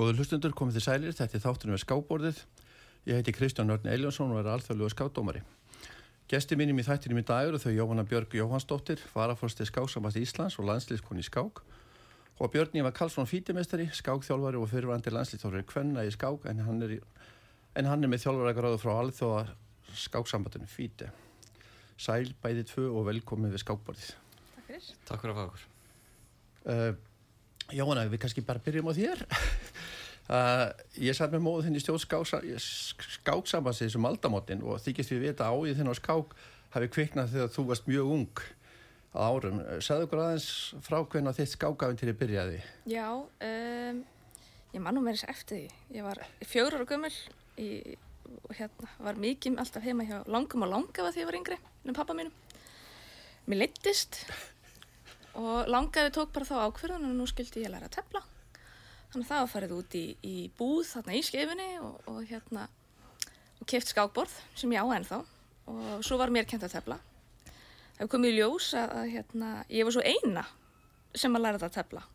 [0.00, 2.38] Góður hlustundur komið til sælir, þetta er þáttunum við skábborðið.
[3.04, 5.42] Ég heiti Kristján Örn Eiljonsson og er alþjóðluga skádómari.
[6.30, 11.20] Gesti mínum í þættinum í dagur þau Jóhanna Björg Jóhannsdóttir, farafórsti skáksamast Íslands og landslýskonni
[11.26, 11.60] skák
[12.40, 16.96] og Björn Ívar Karlsson fítimestari, skákþjálfari og fyrirvandi landslýstórið Kvenna í skák en hann er,
[16.96, 16.98] í,
[17.76, 19.44] en hann er með þjálfarækaráðu frá alþjóða
[20.06, 21.10] skáksambatinu Fíti.
[22.00, 24.16] Sæl, bæði tvö og velkomið við skákborðið.
[24.48, 24.90] Takk fyrir.
[25.12, 27.00] Takk fyrir
[27.74, 29.26] Jóhanna, við kannski bara byrjum á þér.
[30.30, 30.68] Uh,
[31.02, 35.80] ég satt með móðu þinn í stjórn skáksambansið sem aldamotinn og þykist við vita áið
[35.80, 36.36] þinn á skák
[36.76, 38.42] hafi kviknað þegar þú varst mjög ung
[39.10, 39.58] á árum.
[39.82, 40.46] Sæðu okkur aðeins
[40.86, 42.60] frá hvernig þitt skákafinn til þið byrjaði?
[42.92, 43.98] Já, um,
[44.70, 45.82] ég mann nú með þess eftir því.
[45.98, 46.22] Ég var
[46.52, 51.30] fjórar og gömul og hérna var mikið alltaf heima hjá langum og langafa því ég
[51.32, 52.38] var yngri, með pappa mínum.
[53.50, 54.22] Mér leittist
[55.38, 58.22] og langaði tók bara þá ákverðan og nú skildi ég læra að tefla.
[59.10, 62.66] Þannig að það var farið út í, í búð þarna í skefinni og, og hérna
[63.60, 65.20] og keft skákborð sem ég á ennþá.
[65.70, 66.98] Og svo var mér kent að tefla.
[67.50, 70.46] Það hefur komið í ljós að, að hérna, ég var svo eina
[71.14, 72.06] sem að læra þetta að tefla.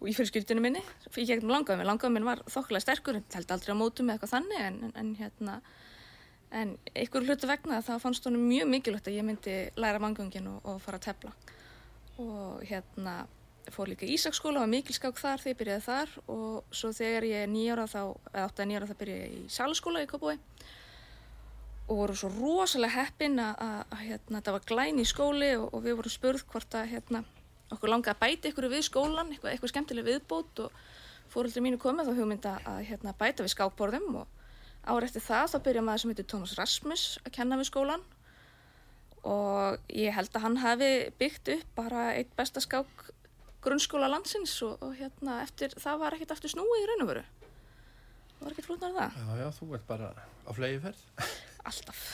[0.00, 0.82] Og í fyrirskildinu minni
[1.18, 4.62] ég með langaðum, langaðum minn var þokkulega sterkur held aldrei á mótum eða eitthvað þannig
[4.64, 5.60] en, en, en hérna
[6.50, 10.64] en einhver hlutu vegna það fannst honum mjög mikilvægt að ég myndi læra mangungin og,
[10.66, 11.34] og fara að tefla
[12.20, 13.22] og hérna
[13.70, 16.14] fór líka í Ísaksskóla, var mikil skák þar þegar ég byrjaði þar.
[16.32, 20.04] Og svo þegar ég er nýjára þá, eða 8-9 ára þá byrjaði ég í Salaskóla
[20.04, 20.36] í Kópúi
[21.90, 25.96] og voru svo rosalega heppin að, hérna, það var glæn í skóli og, og við
[25.98, 27.24] vorum spurð hvort að hérna,
[27.74, 30.62] okkur langaði að bæta ykkur við skólan, eitthvað, eitthvað skemmtileg viðbót.
[30.66, 34.06] Og fóröldur mínu komið þá hugmynda að hérna, bæta við skákborðum.
[34.22, 38.06] Og ára eftir það þá byrjaði maður sem heitir Tómas Rasmus að kenna við skólan
[39.28, 43.10] og ég held að hann hafi byggt upp bara eitt besta skák
[43.64, 47.24] grunnskóla landsins og, og hérna eftir það var ekkert aftur snúið í raun og veru.
[48.30, 49.18] Það var ekkert flótnar það.
[49.20, 51.02] Já, já, þú ert bara á flegi ferð
[51.70, 52.04] Alltaf.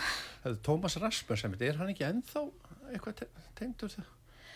[0.42, 2.42] Það er Tómas Rasmus er hann ekki ennþá
[2.90, 3.28] eitthvað te
[3.58, 3.94] tengdur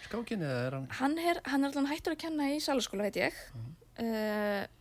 [0.09, 3.21] skákinni eða er hann Hann er, hann er alltaf hættur að kenna í salaskóla veit
[3.23, 3.39] ég.
[3.55, 4.03] Uh -huh.
[4.03, 4.77] uh,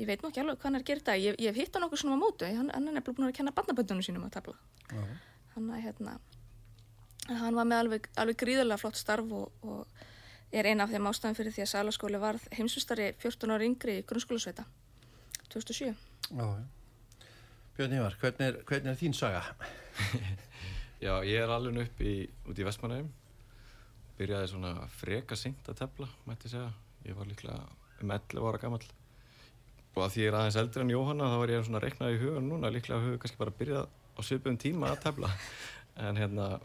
[0.00, 1.76] ég veit nú ekki alveg hvað hann er að gera þetta ég, ég hef hitt
[1.76, 4.34] hann okkur svona á mótu hann, hann er nefnilega búin að kenna barnaböndunum sínum að
[4.36, 5.14] tafla uh -huh.
[5.54, 6.18] hann, hérna,
[7.28, 11.38] hann var með alveg, alveg gríðarlega flott starf og, og er eina af þeim ástæðum
[11.38, 14.66] fyrir því að Salaskóli varð heimsustari 14 ári yngri í grunnskólusveita
[15.52, 15.92] 2007
[16.36, 16.46] Já,
[17.76, 19.42] Björn Ívar, hvernig er, hvernig er þín saga?
[21.04, 23.10] Já, ég er alveg upp í, út í Vestmanægum
[24.16, 26.70] byrjaði svona freka syngt að tefla, mætti segja.
[27.06, 27.58] Ég var líklega
[28.02, 28.80] um 11 ára gammal
[29.96, 32.18] og að því ég er aðeins eldri en Jóhanna þá var ég svona reiknað í
[32.20, 32.72] hugan núna.
[32.72, 35.32] Líklega að huga kannski bara byrjað á söpum tíma að tefla.
[35.96, 36.58] En hérna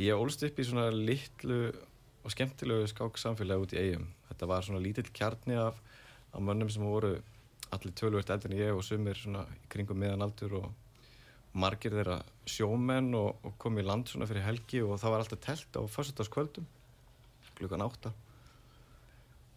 [0.00, 1.60] ég ólst upp í svona litlu
[2.24, 4.08] og skemmtilegu skák samfélagi út í eigum.
[4.30, 5.76] Þetta var svona lítill kjarni af,
[6.32, 7.16] af mönnum sem voru
[7.74, 10.70] allir tölvöld eldin ég og sumir svona í kringum meðan aldur og
[11.54, 12.18] margir þeirra
[12.50, 15.82] sjómenn og, og kom í land svona fyrir helgi og það var alltaf telt á
[15.96, 16.66] fyrstutaskvöldum
[17.54, 18.10] klukkan átta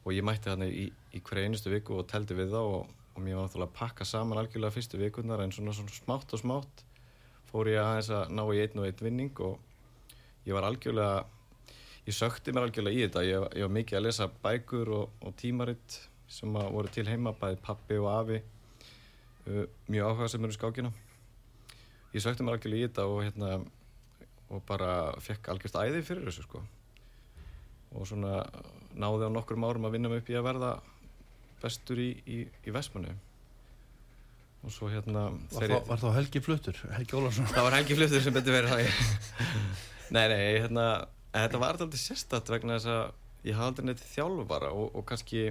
[0.06, 3.24] og ég mætti þarna í, í hverja einustu viku og teldi við þá og, og
[3.24, 6.84] mér var náttúrulega að pakka saman algjörlega fyrstu vikunar en svona, svona smátt og smátt
[7.50, 9.58] fór ég aðeins að ná í einn og einn vinning og
[10.48, 11.26] ég var algjörlega
[12.08, 15.36] ég sökti mér algjörlega í þetta ég, ég var mikið að lesa bækur og, og
[15.40, 16.00] tímaritt
[16.32, 20.94] sem voru til heima bæði pappi og afi uh, mjög áhuga sem eru skákina
[22.14, 23.54] ég sökti mér algjörlega í þetta og hérna
[24.48, 24.92] og bara
[25.24, 26.64] fekk algjörst æði fyrir þessu sko
[27.98, 28.40] og svona
[28.96, 30.72] náði á nokkrum árum að vinna mig upp í að verða
[31.62, 33.12] bestur í, í, í Vestmannu
[34.64, 36.80] og svo hérna Var, þá, var þá Helgi Fluttur?
[36.96, 37.48] Helgi Ólarsson?
[37.52, 40.88] Það var Helgi Fluttur sem betur verið það Nei, nei, hérna
[41.38, 45.42] Þetta var alltaf sérstatt vegna þess að ég hafði aldrei neitt þjálfvara og, og kannski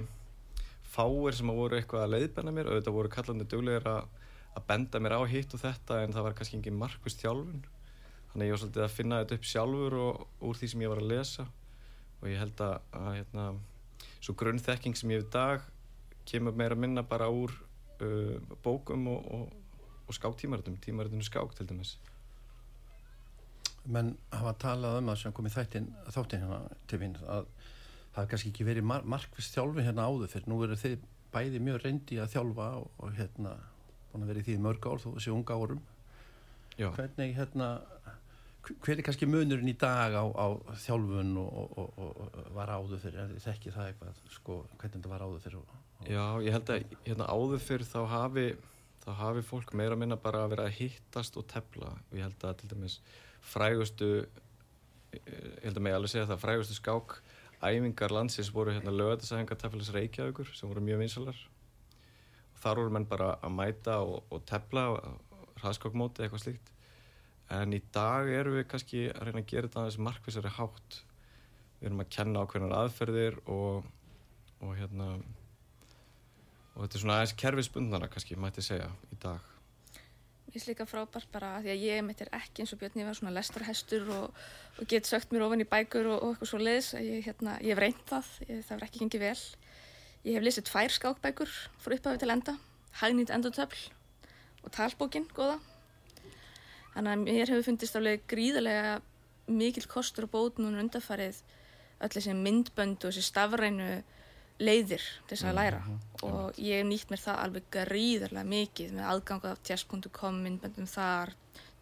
[0.96, 4.08] fáir sem að voru eitthvað að leiðbenna mér og þetta voru kallandi duglegar að,
[4.56, 7.62] að benda mér á hitt og þetta en það var kannski engin markvist þjálfun.
[8.32, 11.02] Þannig ég var svolítið að finna þetta upp sjálfur og úr því sem ég var
[11.04, 11.46] að lesa.
[12.22, 13.46] Og ég held að, að hérna,
[14.16, 15.70] svo grunnþekking sem ég hef í dag
[16.26, 17.54] kemur meira minna bara úr
[18.02, 21.94] uh, bókum og, og, og skáktímaritum tímaritunum skák til dæmis
[23.92, 27.48] menn hafa talað um það sem kom í þættin þáttin hérna til mín að
[28.14, 30.96] það er kannski ekki verið mar markvist þjálfi hérna áður fyrir nú eru þið
[31.34, 33.56] bæði mjög reyndi að þjálfa og, og hérna
[34.12, 35.82] búin að vera í því mörg ár þó þessi unga árum.
[36.76, 36.90] Já.
[36.92, 37.68] hvernig hérna
[38.66, 40.46] hver er kannski munurinn í dag á, á
[40.82, 45.12] þjálfun og, og, og var áður fyrir er þið ekki það eitthvað sko hvernig þetta
[45.12, 48.48] var áður fyrir Já, ég held að hérna áður fyrir þá hafi
[49.06, 51.92] þá hafi fólk meira minna bara að vera að hittast og tefla.
[52.10, 52.98] Og ég held að til dæmis
[53.46, 54.10] frægustu
[55.16, 57.18] ég held að mig alveg segja það frægustu skák
[57.64, 61.38] æfingar landsins voru hérna lögatarsæfingar tafélags Reykjavíkur sem voru mjög vinsalar
[62.60, 64.86] þar voru menn bara að mæta og, og tefla
[65.60, 66.72] hraðskokmóti eitthvað slíkt.
[67.52, 71.00] En í dag erum við kannski að reyna að gera þetta aðeins markvísari hátt.
[71.78, 73.90] Við erum að kenna á hvernig aðferðir og,
[74.64, 75.10] og hérna
[76.74, 79.55] og þetta er svona aðeins kerfisbundnara kannski mætti segja í dag
[80.54, 83.08] Ég er líka frábært bara því að ég mitt er ekki eins og Björn, ég
[83.08, 84.36] var svona lestarhestur og,
[84.78, 86.92] og get sökt mér ofan í bækur og, og eitthvað svo leiðis.
[87.02, 89.42] Ég, hérna, ég hef reynd það, ég, það verð ekki gengið vel.
[90.26, 92.56] Ég hef lesið tvær skákbækur frá upphafi til enda,
[93.02, 93.82] Hagnýtt endutöfl
[94.64, 95.58] og Talbókin, góða.
[96.94, 98.96] Þannig að mér hefur fundist álega gríðarlega
[99.46, 101.42] mikil kostur og bót núna undarfarið
[102.00, 103.90] öll þessi myndbönd og þessi stafrænu
[104.58, 105.80] leiðir til þess að læra.
[105.84, 106.28] mm -hmm.
[106.28, 111.34] og ég hef nýtt mér það alveg gríðarlega mikið með aðganga af chess.com myndböndum þar,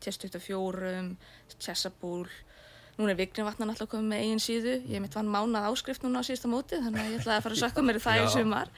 [0.02, 1.16] chess24
[1.58, 2.28] chessabúl.
[2.98, 4.74] Núna er Vignarvatnan alltaf komið með eigin síðu.
[4.86, 7.54] Ég mitt vann mánað áskrift núna á síðasta móti þannig að ég ætlaði að fara
[7.54, 8.70] að sökka mér það í sumar.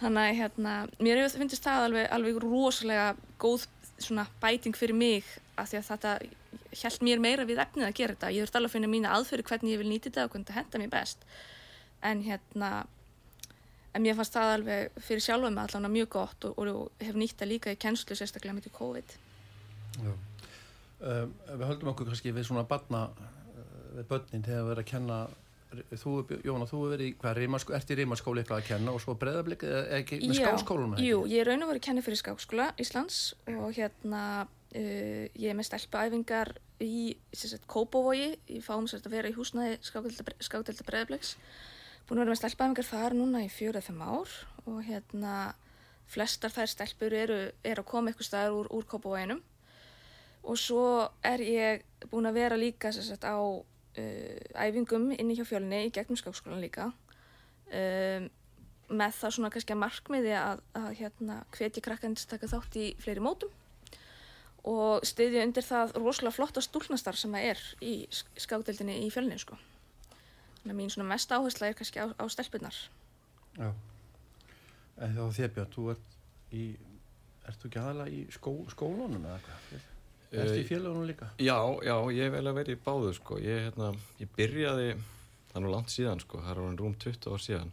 [0.00, 3.66] Þannig að hérna, mér hefur finnst það alveg, alveg rosalega góð
[3.98, 5.24] svona bæting fyrir mig
[5.56, 6.18] af því að þetta
[6.82, 8.30] held mér meira við efnið að gera þetta.
[8.34, 10.60] Ég þurft alveg að finna mína aðfyrir hvernig ég vil nýta þetta og hvernig þetta
[10.60, 11.26] henda mér best.
[12.02, 12.70] En hérna
[13.94, 17.40] en mér fannst það alveg fyrir sjálfa mig allavega mjög gott og, og hef nýtt
[17.40, 19.18] það líka í kennslu sérstaklega með því COVID.
[19.98, 20.12] Já.
[20.98, 23.08] Um, við höldum okkur kannski við svona barna
[23.94, 25.18] við börnin þegar við erum að kenna
[26.00, 26.12] þú,
[26.46, 29.64] Jóna, þú hefur verið hvað rímaskóli, ert í rímaskóli eitthvað að kenna og svo breðablik
[29.68, 33.18] eða ekki með skáskólum Jú, ég er raun og verið að kenna fyrir skáskóla Íslands
[33.52, 36.54] og hérna uh, ég er með stelpaæfingar
[36.84, 37.16] í
[37.68, 41.36] Kópavogi, ég fáum sér að vera í húsnaði skákdelta breðabliks
[42.08, 44.34] búin að vera með stelpaæfingar þar núna í fjóra-fimm ár
[44.64, 45.34] og hérna
[46.08, 49.42] flestar þær stelpur eru, eru að koma eitthvað staðar úr, úr Kópavoginum
[50.48, 50.84] og svo
[51.26, 56.16] er ég búin að vera líka sagt, á uh, æfingum inni hjá fjölni í gegnum
[56.16, 58.28] skákskólan líka um,
[58.88, 62.86] með það svona kannski að markmiði að, að hérna hvetja krakkandi að taka þátt í
[63.02, 63.52] fleiri mótum
[64.68, 67.94] og stiðja undir það rosalega flotta stúlnastar sem það er í
[68.40, 69.58] skákdeldinni í fjölni sko.
[70.68, 72.76] Þannig að mín svona mest áhersla er kannski á, á stelpunar
[73.56, 73.72] Já
[74.98, 76.16] En þá þér Björn, þú ert
[76.58, 76.64] í
[77.48, 79.84] ertu ekki aðalega í skó, skólunum eða hvað?
[80.28, 81.30] Ertu í félagunum líka?
[81.40, 81.56] Já,
[81.86, 83.38] já, ég vel að vera í báðu sko.
[83.40, 84.88] Ég, hérna, ég byrjaði,
[85.48, 87.72] það er nú langt síðan sko, það er alveg rúm 20 ár síðan.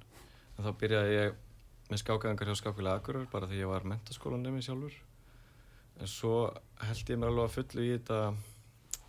[0.55, 1.41] En þá byrjaði ég
[1.89, 4.95] með skákaðingar hjá Skákvila Akurur bara því ég var mentaskólanemi sjálfur.
[5.99, 6.37] En svo
[6.85, 8.21] held ég mér alveg að fullu í þetta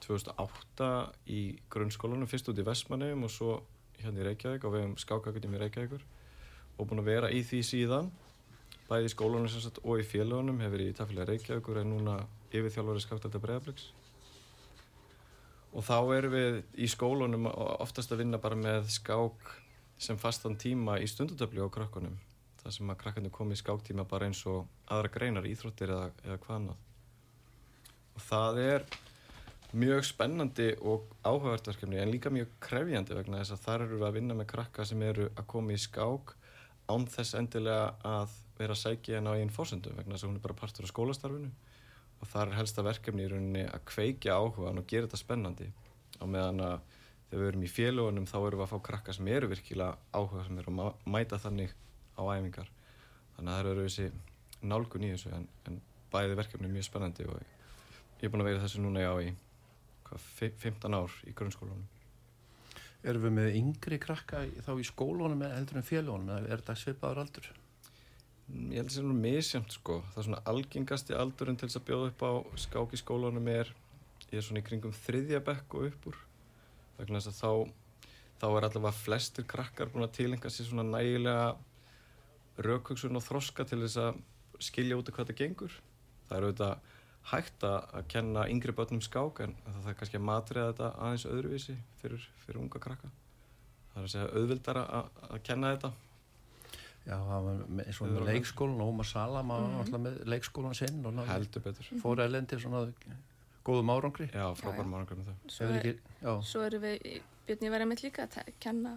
[0.07, 0.91] 2008
[1.35, 1.41] í
[1.73, 3.57] grunnskólanum, fyrst út í Vestmannheim og svo
[4.03, 6.07] hérna í Reykjavík og við hefum skákakutjum í Reykjavíkur
[6.77, 8.11] og búin að vera í því síðan.
[8.87, 12.19] Bæði í skólanum sagt, og í félagunum hefur verið í tafélag Reykjavíkur en núna
[12.53, 13.91] yfirþjálfari skáktalda bregðarblöks
[15.77, 19.51] og þá erum við í skólunum oftast að vinna bara með skák
[20.01, 22.15] sem fastan tíma í stundutöfli á krakkunum
[22.67, 26.39] það sem að krakkarnir komi í skáktíma bara eins og aðra greinar, íþróttir eða, eða
[26.43, 26.81] hvað annað.
[28.17, 28.87] Og það er
[29.77, 34.09] mjög spennandi og áhugavert verkefni en líka mjög krefjandi vegna þess að þar eru við
[34.09, 36.33] að vinna með krakka sem eru að koma í skák
[36.89, 40.39] án þess endilega að vera að sækja henn á einn fórsendum vegna þess að hún
[40.39, 41.51] er bara partur á skólastarfinu.
[42.17, 45.67] Og þar er helsta verkefni í rauninni að kveikja áhugaðan og gera þetta spennandi.
[46.17, 46.77] Á meðan að
[47.29, 50.47] þegar við erum í félagunum þá erum við að fá krakka sem eru virkilega áhuga
[50.47, 51.75] sem eru að mæta þannig
[52.17, 52.71] á æfingar.
[53.37, 54.09] Þannig að það eru þessi
[54.63, 55.81] nálgun í þessu en, en
[56.15, 59.35] bæði verkefni er mjög spennandi og ég er búin að vera þessu núna já í
[60.07, 60.33] hvað,
[60.63, 61.87] 15 ár í grunnskólanum
[63.07, 66.75] Erum við með yngri krakka þá í skólunum eða heldur en félagunum eða er þetta
[66.81, 67.49] svipaður aldur?
[68.47, 69.99] Ég held að það er misjönd sko.
[70.11, 72.33] Það er svona algengasti aldurinn til þess að bjóða upp á
[72.65, 73.71] skák í skólanum er,
[74.33, 76.19] ég er svona í kringum þriðja bekk og uppur.
[76.97, 78.11] Vegna þess að þá,
[78.43, 81.49] þá er allavega flestir krakkar búin að tilenga sér svona nægilega
[82.67, 84.23] raukvöksun og þroska til þess að
[84.67, 85.79] skilja út af hvað þetta gengur.
[86.27, 86.95] Það eru auðvitað
[87.31, 91.77] hægt að kenna yngri börnum skák en það er kannski að matriða þetta aðeins öðruvísi
[92.01, 93.11] fyrir, fyrir unga krakka.
[93.93, 95.93] Það er að segja auðvildar að, að kenna þetta.
[97.07, 99.75] Já, það var með, svona með leikskólan og Ómar Salam var mm.
[99.83, 101.91] alltaf með leikskólan sinn og heldur betur.
[102.03, 102.85] fór elendi svona
[103.67, 104.27] góðum árangri.
[104.31, 105.95] Já, frábærum árangri með það Svo, ekki,
[106.51, 108.97] svo erum við, Björn ég verið með líka að kenna,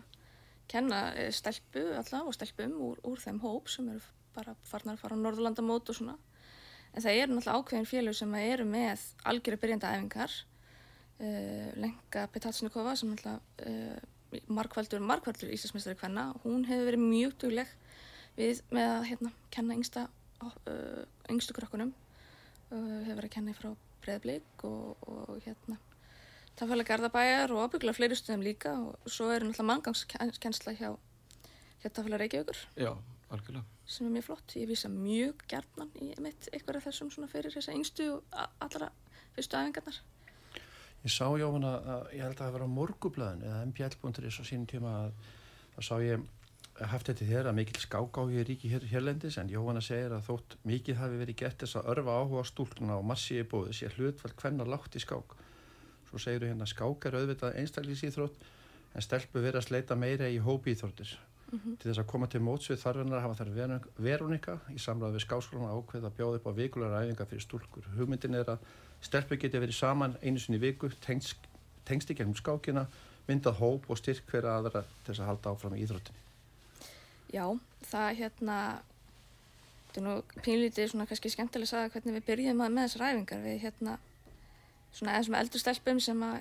[0.70, 4.02] kenna eh, stelpu alltaf og stelpum úr, úr þeim hóp sem eru
[4.34, 6.16] bara farnar að fara á Norðurlandamót og svona
[6.94, 10.38] en það eru náttúrulega ákveðin félög sem eru með algjörðu byrjanda æfingar
[11.24, 17.76] uh, Lenka Petatsnikova sem náttúrulega uh, markvældur, markvældur íslasmestari hvenna hún hefur verið mjög dugleg
[18.38, 20.08] við með að hérna, kenna yngsta,
[20.46, 21.04] uh,
[21.34, 23.72] yngstu krokkunum uh, hefur verið að kenna frá
[24.04, 25.80] breðblík og, og hérna
[26.60, 30.90] tafæla Garðabæjar og ábyggla fleiri stöðum líka og svo er náttúrulega manngangskensla hjá,
[31.80, 32.60] hjá tafæla Reykjavíkur.
[32.76, 32.92] Já,
[33.32, 33.64] algjörlega.
[33.86, 34.56] sem er mjög flott.
[34.56, 38.50] Ég vísa mjög gjarnan í mitt eitthvað af þessum svona fyrir þessa yngstu og a-
[38.62, 38.92] allra
[39.36, 40.00] fyrstu æfingarnar.
[41.04, 44.68] Ég sá Jóhanna að ég held að það var á morgublaðin eða mbl.is á sínum
[44.68, 45.14] tíma að
[45.78, 46.28] það sá ég
[46.80, 50.96] haft þetta þér að mikill skákáhi ríki hér, hérlendis en Jóhanna segir að þótt mikið
[51.00, 54.32] hafi verið gett þess að örfa áhuga á stúlkuna og massi í bóði sé hlutfall
[54.36, 55.36] hvenna látt í skák.
[56.10, 58.38] Svo segir þú hérna skák er auðvitað einstaklingsýþrótt
[58.96, 60.40] en stelpu verið að sleita meira í
[61.50, 61.80] hópi íþróttir.
[61.82, 63.52] Til þess að koma til móts við þarfinnar hafa þær
[63.98, 67.90] verunika í samræðu við skáskólana ákveð að bjóða upp á vikulegar æfingar fyrir stúlkur.
[67.98, 68.66] Hugmyndin er að
[69.02, 71.38] stelpu geti verið saman einu sinni viku, tengst,
[71.90, 72.86] í gegnum skákina,
[73.28, 76.20] myndað hóp og styrk hverja aðra til þess að halda áfram í íþróttin.
[77.30, 77.46] Já,
[77.90, 78.58] það hérna,
[79.88, 80.16] þetta er nú
[80.46, 83.44] pínlítið svona kannski skemmtilega að sagða hvernig við byrjum með þessar æfingar.
[83.46, 83.98] Við hérna,
[84.92, 86.40] svona eins með eldur stelpum sem að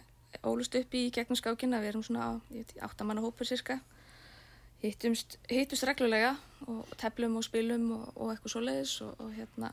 [0.49, 2.41] ólust upp í gegnum skákina, við erum svona
[2.85, 3.79] áttamanna hópur sirka.
[4.83, 6.37] Hittumst, hittumst reglulega
[6.71, 9.73] og teflum og spilum og, og eitthvað svoleiðis og, og hérna,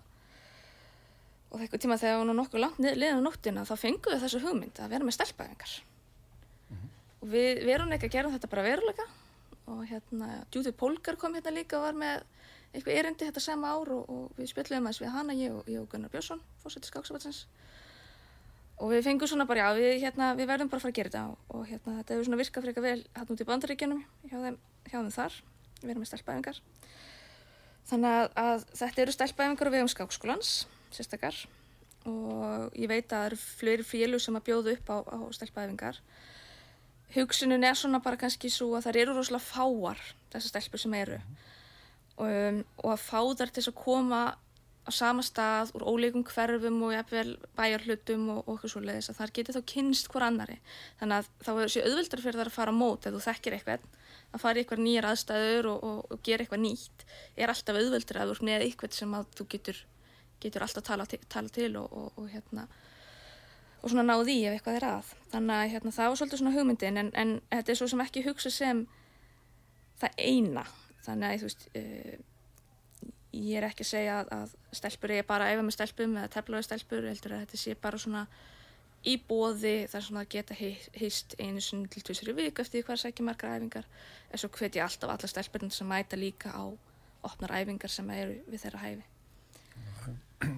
[1.52, 4.42] og eitthvað tíma þegar við varum nokkuð langt liðan á nóttina þá fengum við þessu
[4.42, 5.76] hugmynd að vera með stelpaæfingar.
[7.22, 9.06] Og við verum ekki að gera þetta bara verulega
[9.66, 12.26] og hérna Judith Polgar kom hérna líka og var með
[12.76, 15.82] eitthvað erindi þetta sama ár og, og við spjöldum aðeins við hana, ég og, ég
[15.82, 17.46] og Gunnar Björnsson fórsætti skáksabatsins
[18.76, 21.12] og við fengum svona bara, já, við, hérna, við verðum bara að fara að gera
[21.12, 24.38] þetta og, og hérna, þetta hefur svona virkað frekar vel hann út í bandaríkjunum hjá
[24.38, 24.58] þeim,
[24.90, 25.38] hjá þeim þar.
[25.82, 26.62] Við erum með stelpæfingar
[27.86, 30.54] þannig að, að þetta eru stelpæfingar og við um skákskólans,
[30.96, 31.42] sérstakar.
[32.06, 36.02] Og ég veit að það eru fleiri félug sem að bjóða upp á, á stelpæfingar
[37.16, 40.02] hugsunin er svona bara kannski svo að það eru rosalega fáar
[40.34, 41.20] þessar stelpur sem eru.
[42.16, 44.22] Um, og að fá þær til að koma
[44.86, 49.34] á sama stað úr ólíkum hverfum og jafnvel bæjarhlutum og, okkur svo leiðis að þar
[49.40, 50.58] geti þá kynst hver annari
[51.00, 53.88] þannig að þá er þessi auðvöldar fyrir þær að fara mót ef þú þekkir eitthvað
[54.36, 57.06] að fara í eitthvað nýjar aðstæður og, og, og gera eitthvað nýtt.
[57.40, 59.78] Er alltaf auðvöldar að þú ert með eitthvað sem að þú getur,
[60.44, 62.66] getur alltaf tala, til- tala til og, og hérna
[63.86, 65.12] og svona náði í ef eitthvað er að.
[65.32, 68.24] Þannig að hérna, það var svolítið svona hugmyndin en, en þetta er svo sem ekki
[68.26, 68.84] hugsa sem
[70.02, 70.64] það eina.
[71.06, 72.16] Þannig að þú veist uh,
[73.36, 76.32] ég er ekki að segja að, að stelpur er bara að æfa með stelpum eða
[76.36, 78.26] teflaði stelpur heldur að þetta sé bara svona
[79.06, 82.86] í bóði þar svona að geta hei- hist einu sinni til tvisir í vik eftir
[82.88, 83.86] hvað sækja margar æfingar.
[84.32, 86.64] En svo hvet ég alltaf alla stelpurinn sem mæta líka á
[87.26, 89.06] opnar æfingar sem eru við þeirra hæfi.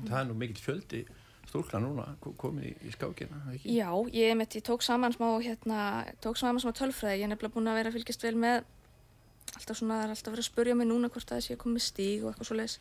[0.08, 1.02] Það er nú mikill fjöldi
[1.48, 3.76] stúlkna núna ko- komin í, í skákina, ekki?
[3.78, 5.82] Já, ég, mitt, ég tók saman smá hérna,
[6.24, 8.66] tók saman smá tölfræði, ég er nefnilega búin að vera að fylgjast vel með
[9.56, 11.78] alltaf svona, það er alltaf verið að spurja mig núna hvort að það að koma
[11.78, 12.78] með stíg og eitthvað svo leis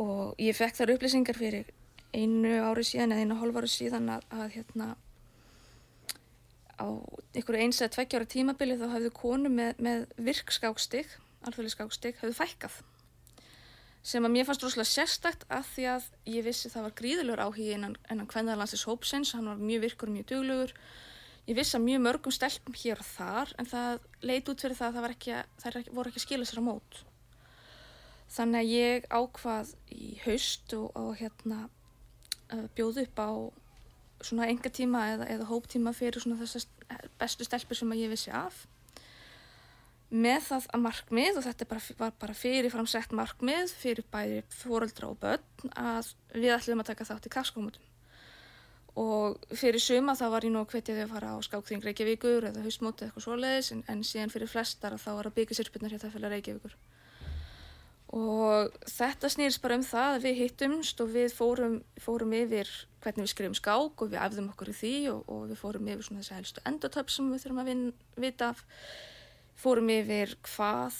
[0.00, 1.70] og ég fekk þar upplýsingar fyrir
[2.16, 4.88] einu ári síðan eða einu hálf ári síðan að, að hérna
[6.80, 6.88] á
[7.36, 11.10] einhverju eins eða tveggjára tímabili þá hafðu konu með, með virk skákstig,
[11.44, 12.80] alþjóðlega skákstig, hafðu fækkað
[14.02, 17.66] sem að mér fannst rosalega sérstakt að því að ég vissi það var gríðulegur áhugi
[17.74, 20.72] innan, innan kvenðarlandsins hópsins, hann var mjög virkur mjög duglegur.
[21.48, 24.90] Ég vissi að mjög mörgum stelpum hér og þar en það leit út fyrir það
[24.90, 27.00] að það ekki, að- þær voru ekki að skila sér á mót.
[28.30, 31.62] Þannig að ég ákvað í haust og, og hérna
[32.50, 33.30] að bjóða upp á
[34.22, 36.68] svona enga tíma eða, eða hóptíma fyrir svona þessar
[37.18, 38.66] bestu stelpur sem ég vissi af
[40.10, 45.10] með það að markmið og þetta bara, var bara fyrirfram sett markmið fyrir bæði fóreldra
[45.12, 47.86] og börn að við ætlum að taka þátt í kapskómutum
[48.98, 52.46] og fyrir suma þá var ég nú að hvetja þau að fara á skákþing Reykjavíkur
[52.50, 56.16] eða haustmóti eitthvað svoleiðis en, en síðan fyrir flestar þá var að byggja sirpurnar það
[56.16, 56.74] fyrir Reykjavíkur.
[58.10, 62.70] Og þetta snýrst bara um það að við hittumst og við fórum, fórum yfir
[63.04, 66.08] hvernig við skrifum skák og við æfðum okkur í því og, og við fórum yfir
[66.08, 67.84] svona þessi helstu endotöp sem við þurfum að vin,
[68.18, 68.64] vita af.
[69.60, 70.98] Fórum yfir hvað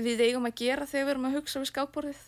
[0.00, 2.24] við eigum að gera þegar við erum að hugsa við skákborðið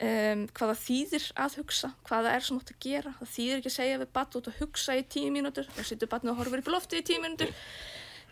[0.00, 3.14] um, hvaða þýðir að hugsa hvaða er sem átt að gera.
[3.20, 6.10] Það þýðir ekki að segja við batn út að hugsa í tíu mínútur þá sittur
[6.12, 7.52] batn og horfur upp í loftið í tíu mínútur.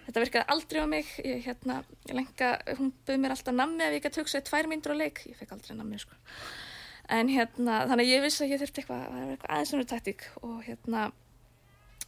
[0.08, 1.12] Þetta virkaði aldrei á mig.
[1.20, 4.70] Ég, hérna, ég lenga, hún bauð mér alltaf nammi ef ég gæti hugsað í tvær
[4.70, 5.22] mínútur á leik.
[5.28, 6.16] Ég fekk aldrei nammi sko.
[7.08, 9.86] en hérna, þannig að ég vissi að ég þurfti eitthvað, það var eitthvað aðeins svona
[9.88, 11.04] taktík og hérna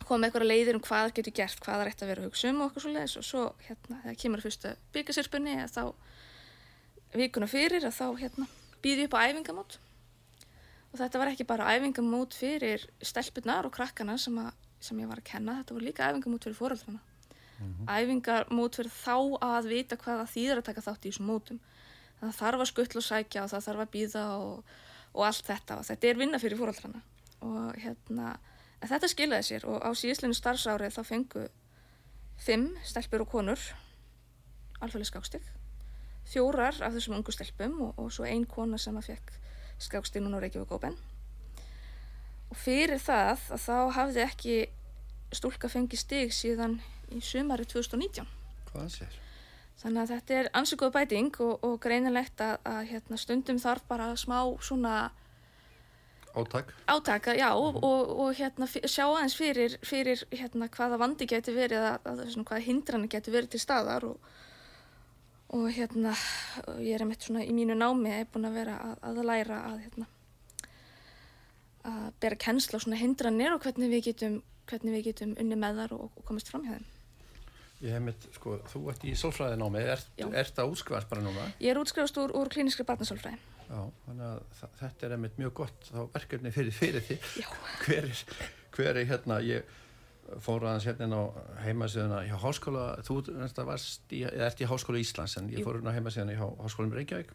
[0.04, 2.28] koma með eitthvað leiðir um hvað það getur gert, hvað það eftir að vera að
[2.28, 5.82] hugsa um og eitthvað svo leiðis og svo hérna þegar kemur að fyrsta byggasirspunni þá
[7.20, 8.48] vikuna fyrir að þá hérna
[8.84, 9.78] býði upp á æfingamót.
[10.90, 14.50] Og þetta var ekki bara æfingamót fyrir stelpunar og krakkana sem, að,
[14.82, 17.04] sem ég var að kenna, þetta var líka æfingamót fyrir fóröldrana
[17.88, 21.60] æfingamót fyrir þá að vita hvað það þýðir að taka þátt í þessum mótum.
[22.20, 24.74] Það þarf að skuttla og sækja og það þarf að býða og,
[25.14, 25.78] og allt þetta.
[25.80, 27.02] Og þetta er vinna fyrir fóröldrana
[27.40, 28.34] og hérna
[28.80, 31.46] þetta skilaði sér og á síðisleinu starfsárið þá fengu
[32.40, 33.64] fimm stelpur og konur
[34.80, 35.48] alþjóðlega skákstig,
[36.30, 39.32] fjórar af þessum ungu stelpum og, og svo ein kona sem að fekk
[39.80, 40.98] skákstinnun og Reykjavík Open
[42.50, 44.58] og fyrir það að þá hafði ekki
[45.34, 46.80] stúlka fengið stig síðan
[47.14, 48.26] í sumari 2019
[48.70, 49.18] Hvað sér?
[49.80, 54.10] þannig að þetta er ansökuð bæting og, og greinilegt að, að hérna, stundum þarf bara
[54.18, 54.94] smá svona
[56.30, 56.68] Átak?
[56.86, 61.82] átaka, já, og, og, og hérna, sjá aðeins fyrir, fyrir hérna, hvaða vandi getur verið,
[61.82, 64.28] að, að, svona, hvaða hindranir getur verið til staðar og,
[65.56, 66.14] og hérna,
[66.68, 69.58] og ég er einmitt svona í mínu námi, er búin að vera að, að læra
[69.66, 70.06] að, hérna,
[71.90, 75.82] að bera kennsla á svona hindranir og hvernig við getum, hvernig við getum unni með
[75.82, 76.88] þar og, og komast fram hjá þeim.
[77.80, 80.26] Ég hef mitt, sko, þú ert í sálfræðinámi, ert, Já.
[80.36, 81.46] ert að útskrifast bara núna?
[81.64, 83.40] Ég er útskrifast úr, úr klíniskri barnasálfræði.
[83.70, 87.16] Já, þannig að þetta er einmitt mjög gott þá verkefni fyrir, fyrir því.
[87.40, 87.46] Já.
[87.86, 88.24] Hver er,
[88.76, 89.78] hver er hérna, ég
[90.44, 91.24] fór aðeins hérna á
[91.64, 93.16] heimasíðuna hjá háskóla, þú
[93.66, 96.98] varst í, eða ert í háskóla Íslands en ég fór hérna á heimasíðuna hjá háskólanum
[96.98, 97.32] Reykjavík.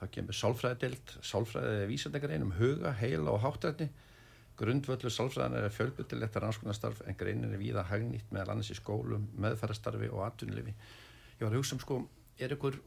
[0.00, 3.90] Það kemur sálfræðidild, sálfræðið vísendagrein um huga, heila og háttrætni.
[4.58, 10.10] Grundvöldur sálfræðan er fjölbyttilegt rannskunastarf en greinin er víða hagnýtt meðal annars í skólum, meðfærastarfi
[10.12, 10.74] og atvinnlifi.
[11.38, 12.00] Ég var að hugsa um sko,
[12.42, 12.80] er ykkur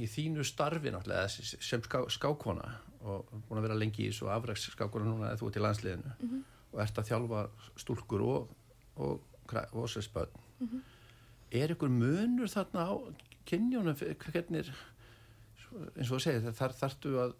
[0.00, 4.70] í þínu starfi náttúrulega sem ská, skákona og búin að vera lengi í þessu afræks
[4.74, 6.14] skákona núna eða þú ert í landsliðinu
[6.72, 7.44] og ert að þjálfa
[7.80, 8.54] stúlkur og,
[8.96, 10.34] og, og, og sér spöld
[11.50, 12.94] er ykkur munur þarna á
[13.48, 14.70] kynjónum hvernig
[15.96, 17.32] eins og þú segir þar þarftu að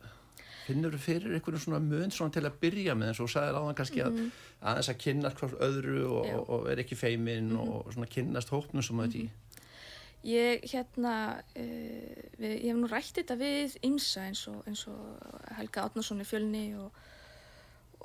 [0.67, 3.79] finnur fyrir einhvern svona mun svona til að byrja með eins og þú sagðir áðan
[3.79, 4.19] kannski að
[4.61, 9.05] aðeins að kynnast hvort öðru og, og, er ekki feiminn og svona kynnast hópnum sem
[9.05, 9.29] þetta í
[10.21, 11.13] Ég, hérna,
[11.57, 16.21] uh, við, ég hef nú rætt þetta við ymsa eins og, eins og Helga Átnarsson
[16.21, 16.99] í fjölni og,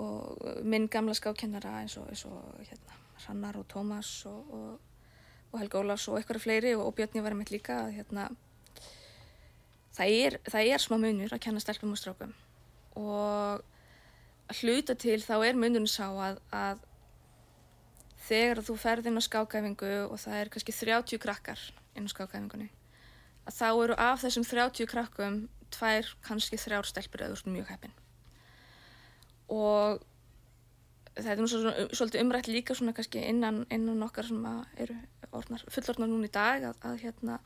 [0.01, 4.79] og minn gamla skákennara eins og, eins og hérna, Rannar og Tómas og, og,
[5.51, 8.27] og Helga Ólafs og eitthvað fleiri og, Björn ég var mitt líka að hérna,
[9.95, 12.35] það, er, það er smá munur að kenna stelpum og strákum.
[12.99, 13.63] Og
[14.61, 16.83] hluta til þá er munurinn sá að, að
[18.27, 21.61] þegar þú ferð inn á skákæfingu og það er kannski 30 krakkar
[21.95, 22.71] inn á skákæfingunni
[23.45, 25.37] að þá eru af þessum 30 krakkum
[25.73, 27.93] tvær, kannski þrjár stelpur eða mjög heppin
[29.51, 30.01] og
[31.15, 34.97] það er nú svo, svolítið umrætt líka svona kannski innan, innan okkar sem að eru
[35.35, 37.39] orðnar, fullorðnar núna í dag að, að hérna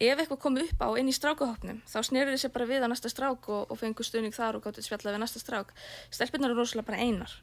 [0.00, 3.10] ef eitthvað kom upp á inn í strákahopnum þá snerur þessi bara við á næsta
[3.12, 5.74] strák og, og fengur stuðning þar og gáttu spjallað við næsta strák.
[6.14, 7.34] Stelpurnar eru rosalega bara einar.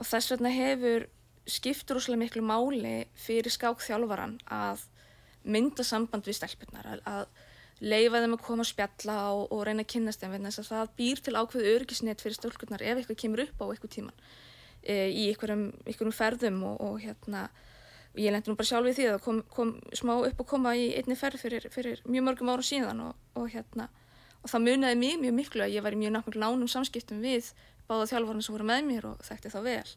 [0.00, 1.06] Og þess vegna hefur
[1.50, 4.86] skiptur rosalega miklu máli fyrir skákþjálfaran að
[5.44, 7.46] mynda samband við stelpurnar að, að
[7.80, 10.94] leifa þeim að koma að spjalla og, og reyna að kynnast þeim þess að það
[11.00, 14.24] býr til ákveðu örgisnet fyrir stölkurnar ef eitthvað kemur upp á eitthvað tíman
[14.82, 17.46] e, í einhverjum, ferðum og, og hérna
[18.10, 20.74] og ég lendi nú bara sjálf í því að kom, kom smá upp að koma
[20.76, 23.88] í einni ferð fyrir, fyrir mjög mörgum árum síðan og, og hérna
[24.40, 27.52] og það munaði mjög mjög miklu að ég var í mjög náttúrulega nánum samskiptum við
[27.88, 29.92] báða þjálfarnir sem voru með mér og þekkti þá vel.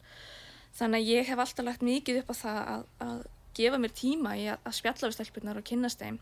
[0.74, 3.18] Þannig að ég hef alltaf lagt mikið upp á það að, að
[3.54, 6.18] gefa mér tíma í að, að spjalla við stelpurnar og kynnast þeim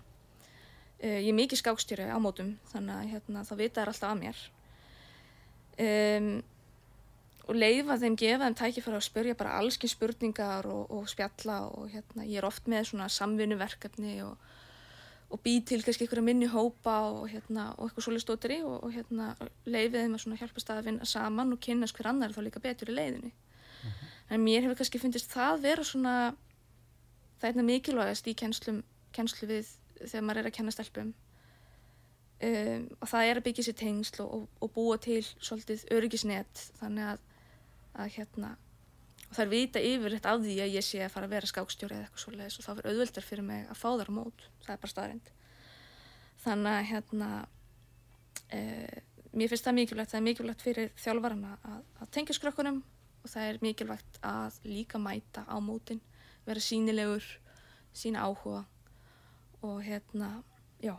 [1.03, 4.21] uh, ég er mikið skákstjóri á mótum þannig að hérna, það vita er alltaf að
[4.23, 4.43] mér.
[5.83, 6.33] Um,
[7.49, 11.89] og leifa þeim, gefa þeim tækifæra að spyrja bara allski spurningar og, og spjalla og
[11.91, 14.37] hérna, ég er oft með svona samvinnuverkefni og,
[15.33, 18.95] og býð til kannski einhverja minni hópa og, hérna, og eitthvað svolítið stótri og, og
[18.95, 19.33] hérna,
[19.67, 22.63] leifið þeim að svona hjálpa stað að vinna saman og kynnast hver annar þá líka
[22.63, 23.35] betur í leiðinni.
[24.31, 26.17] En mér hefur kannski fundist það vera svona
[27.43, 29.73] það er mikilvægast í kennslu við
[30.09, 31.13] þegar maður er að kenna stelpum.
[32.43, 36.63] Um, og það er að byggja sér tengsl og, og, og búa til svolítið öryggisnet
[36.81, 37.21] þannig að,
[38.03, 38.57] að hérna
[39.29, 41.95] og það er vita yfirleitt af því að ég sé að fara að vera skákstjóri
[41.95, 44.43] eða eitthvað svoleiðis og þá verður auðveldar fyrir mig að fá þar mót.
[44.65, 45.31] Það er bara staðrind
[46.43, 47.29] þannig að hérna
[48.59, 48.99] uh,
[49.33, 52.83] mér finnst það mikilvægt það er mikilvægt fyrir þjálfarana að, að tengja skrökkunum
[53.23, 56.03] og það er mikilvægt að líka mæta á mótin
[56.47, 57.27] vera sínilegur
[57.95, 58.65] sína áhuga
[59.67, 60.33] og hérna,
[60.83, 60.97] já.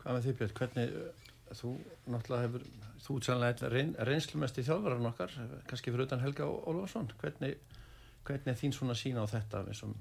[0.00, 1.26] Hvað með því Björn, hvernig uh,
[1.60, 1.72] þú
[2.12, 2.64] náttúrulega hefur,
[3.04, 5.36] þú sannlega reyn, reynslumest í þjálfarinn okkar,
[5.68, 7.58] kannski fyrir utan Helga Ólafsson, hvernig,
[8.24, 9.94] hvernig er þín svona sína á þetta eins og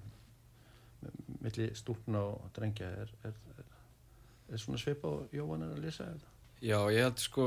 [1.40, 3.78] milli stúlna og drengja, er, er, er,
[4.52, 6.36] er svona svipa og Jóhann er að lýsa þetta?
[6.60, 7.44] Já, ég held sko,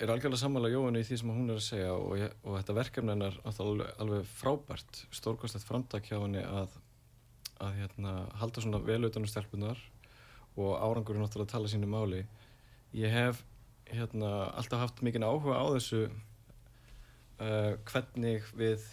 [0.00, 2.76] er algjörlega sammála Jóhannu í því sem hún er að segja og, ég, og þetta
[2.78, 6.78] verkefni hennar alveg, alveg frábært, stórkostlegt framtak hjá henni að,
[7.62, 9.80] að hérna, halda svona vel utan um stelpunar
[10.54, 12.22] og árangur er náttúrulega að tala sínu máli.
[12.94, 13.42] Ég hef
[13.90, 18.84] hérna, alltaf haft mikinn áhuga á þessu uh, hvernig við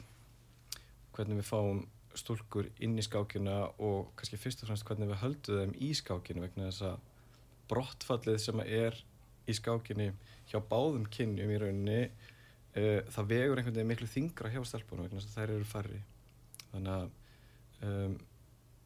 [1.16, 1.84] hvernig við fáum
[2.18, 6.44] stúlkur inn í skákina og kannski fyrst og fremst hvernig við höldum þeim í skákinu
[6.44, 7.08] vegna þess að
[7.72, 8.98] brottfallið sem er
[9.48, 10.10] í skákinni
[10.52, 15.22] hjá báðum kynjum í rauninni uh, það vegur einhvern veginn miklu þingra hjá stelpunum vegna
[15.22, 16.02] þess að þær eru færri
[16.72, 18.20] þannig að um,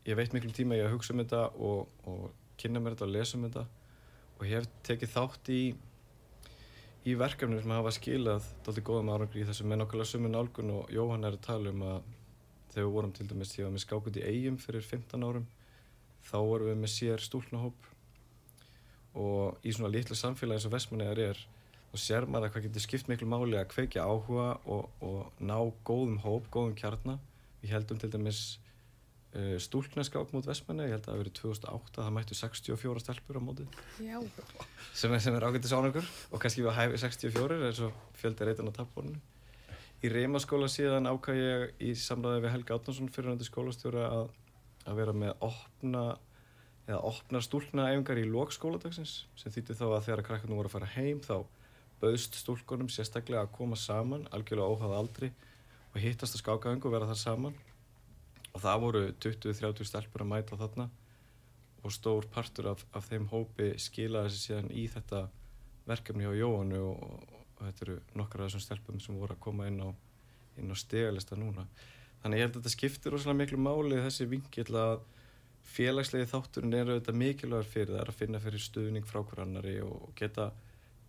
[0.06, 2.30] ég veit miklu tíma ég að hugsa um þetta og, og
[2.62, 3.66] kynna mér þetta og lesa um þetta
[4.36, 5.62] og ég hef tekið þátt í
[7.06, 10.94] í verkefnum sem hafa skilað doldið góðum árangri í þessu með nokkala sumu nálgun og
[10.94, 12.00] Jóhann er að tala um að
[12.74, 15.46] þegar við vorum til dæmis, ég var með skákund í eigum fyrir 15 árum,
[16.26, 17.92] þá vorum við með sér stúlnahóp
[19.16, 21.40] og í svona litlu samfélagi eins og Vestmannegar er,
[21.94, 25.56] þá sér maður að hvað getur skipt miklu máli að kveikja áhuga og, og ná
[25.88, 27.22] góðum hóp, góðum kjarnar.
[27.62, 28.42] Við heldum til dæmis
[29.36, 33.40] uh, stúlnaskák mot Vestmannegar, ég held að það hafi verið 2008, það mættu 64 stelpur
[33.40, 33.80] á mótið.
[34.96, 38.72] Sem er, sem er ágættis ánökur og kannski við hæfi 64 eins og fjöldi reytan
[38.72, 39.20] á tapborinu.
[40.04, 44.26] Í Reymaskóla síðan ákvað ég í samræði við Helga Átnarsson fyrirhandi skólastjóra að,
[44.86, 46.04] að vera með opna
[46.86, 50.76] eða opna stúlna æfingar í lók skóladagsins sem þýtti þá að þegar krakkarnir voru að
[50.76, 51.38] fara heim þá
[52.02, 55.32] bauðst stúlkunum sérstaklega að koma saman algjörlega óháða aldri
[55.94, 56.92] og hittast að skákaðingu
[58.56, 60.88] og það voru 20-30 stelpur að mæta þarna
[61.86, 65.26] og stór partur af, af þeim hópi skilaði sér síðan í þetta
[65.86, 69.68] verkefni á Jóanu og, og þetta eru nokkar af þessum stelpum sem voru að koma
[69.70, 71.68] inn á, á stegalista núna.
[72.24, 75.04] Þannig ég held að þetta skiptir rosalega miklu máli þessi vingill að
[75.76, 80.08] félagslegi þátturinn eru auðvitað mikilvægur fyrir það að finna fyrir stuðning frá hver annari og
[80.18, 80.48] geta,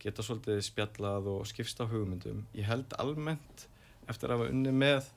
[0.02, 2.44] geta svolítið spjallað og skipst á hugmyndum.
[2.56, 3.66] Ég held almennt
[4.10, 5.08] eftir að hafa unni með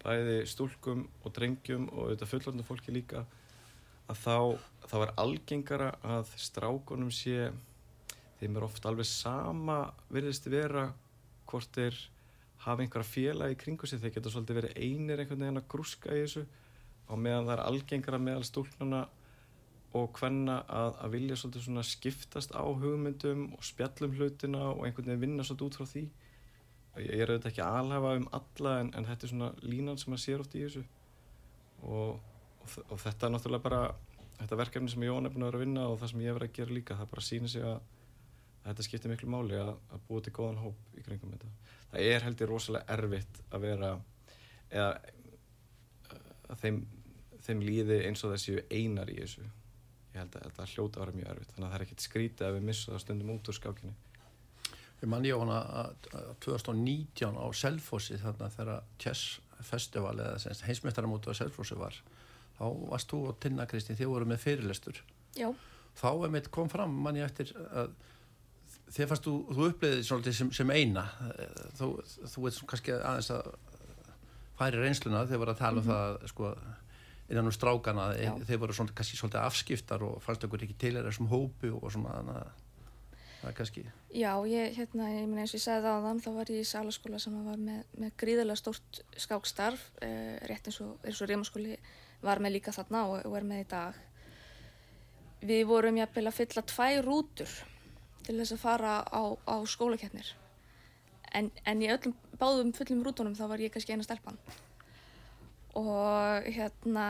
[0.00, 3.24] bæði stúlkum og drengjum og auðvitað fullorðnum fólki líka
[4.10, 4.36] að þá,
[4.90, 7.50] þá er algengara að strákunum sé
[8.40, 9.82] þeim er oft alveg sama
[10.12, 10.88] virðist vera
[11.50, 11.98] hvort þeir
[12.64, 14.00] hafa einhverja félag í kringu sig.
[14.00, 16.44] Þeir geta svolítið verið einir einhvern veginn að grúska í þessu.
[17.10, 19.04] Og meðan það er algengara meðal stúlnuna
[19.98, 25.24] og hvenna að, að vilja svolítið skiptast á hugmyndum og spjallum hlutina og einhvern veginn
[25.24, 26.04] vinna svolítið út frá því
[27.06, 30.24] ég er auðvitað ekki alhafa um alla en, en þetta er svona línan sem maður
[30.24, 30.84] sér oft í þessu
[31.82, 32.20] og,
[32.60, 33.82] og, og þetta er náttúrulega bara
[34.40, 36.38] þetta verkefni sem Jón er búin að vera að vinna og það sem ég er
[36.38, 37.80] verið að gera líka það bara sýnir sig að
[38.64, 41.50] þetta skiptir miklu máli að, að búa til góðan hóp í kringum þetta.
[41.90, 43.92] Það er heldur rosalega erfitt að vera
[44.70, 44.90] eða
[46.50, 46.82] að þeim,
[47.46, 49.46] þeim líði eins og þessi einar í þessu.
[50.10, 52.46] Ég held að þetta hljóta að vera mjög erfitt þannig að það er ekkert skrítið
[52.48, 53.96] að við missa það stundum út úr skákinni.
[55.00, 61.32] Ég man ég á hana að 2019 á Selfossi þarna þegar Chess Festival eða heimsmyndaramótu
[61.32, 61.96] á Selfossi var
[62.58, 65.02] þá varst þú og Tinna Kristi þið voru með fyrirlestur.
[65.36, 65.48] Já.
[65.96, 67.94] Þá kom fram mann ég eftir að
[68.90, 71.04] þegar fannst þú, þú uppleiðið svolítið sem, sem eina
[71.78, 71.90] þú,
[72.32, 73.50] þú veit kannski aðeins að
[74.58, 76.18] færi reynsluna þegar voru að tala um mm -hmm.
[76.20, 76.54] það sko,
[77.30, 78.32] innan úr strákana Já.
[78.46, 82.16] þeir voru svona, kannski svolítið afskiptar og fannst okkur ekki til þessum hópu og svona
[82.18, 82.48] þannig að
[83.40, 86.30] það kannski Já, ég, hérna, ég meina eins og ég sagði það á þann þá
[86.36, 90.96] var ég í salaskóla sem var með, með gríðilega stórt skákstarf eh, rétt eins og,
[90.98, 91.76] og Rímaskóli
[92.24, 94.00] var með líka þarna og, og er með í dag.
[95.46, 97.54] Við vorum jafnvel að fylla tvær rútur
[98.26, 100.34] til þess að fara á, á skólakeppnir.
[101.32, 104.40] En, en í öllum báðum fullum rútunum þá var ég kannski eina stelpann
[105.78, 107.06] og hérna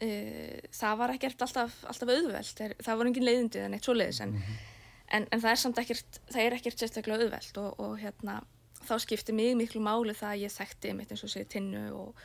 [0.00, 2.62] uh, það var ekkert alltaf, alltaf auðvelt.
[2.80, 4.71] Það, var engin leiðindi en eitt svo leiðis en, mm -hmm.
[5.12, 8.40] En, en það er samt ekkert það er ekkert sérstaklega auðvelt og, og hérna
[8.82, 12.24] þá skipti mig miklu máli það að ég þekkti mitt eins og segi tinnu og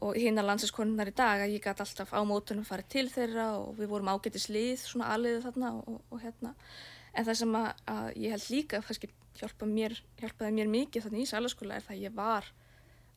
[0.00, 3.46] og hinn að landsinskonunnar í dag að ég gæti alltaf á mótunum farið til þeirra
[3.58, 6.54] og við vorum ágættis lið svona aðliðið þarna og, og hérna.
[7.12, 8.80] En það sem að, að ég held líka
[9.40, 12.48] hjálpaði mér, hjálpaði mér mikið þannig í sælaskóla er það að ég var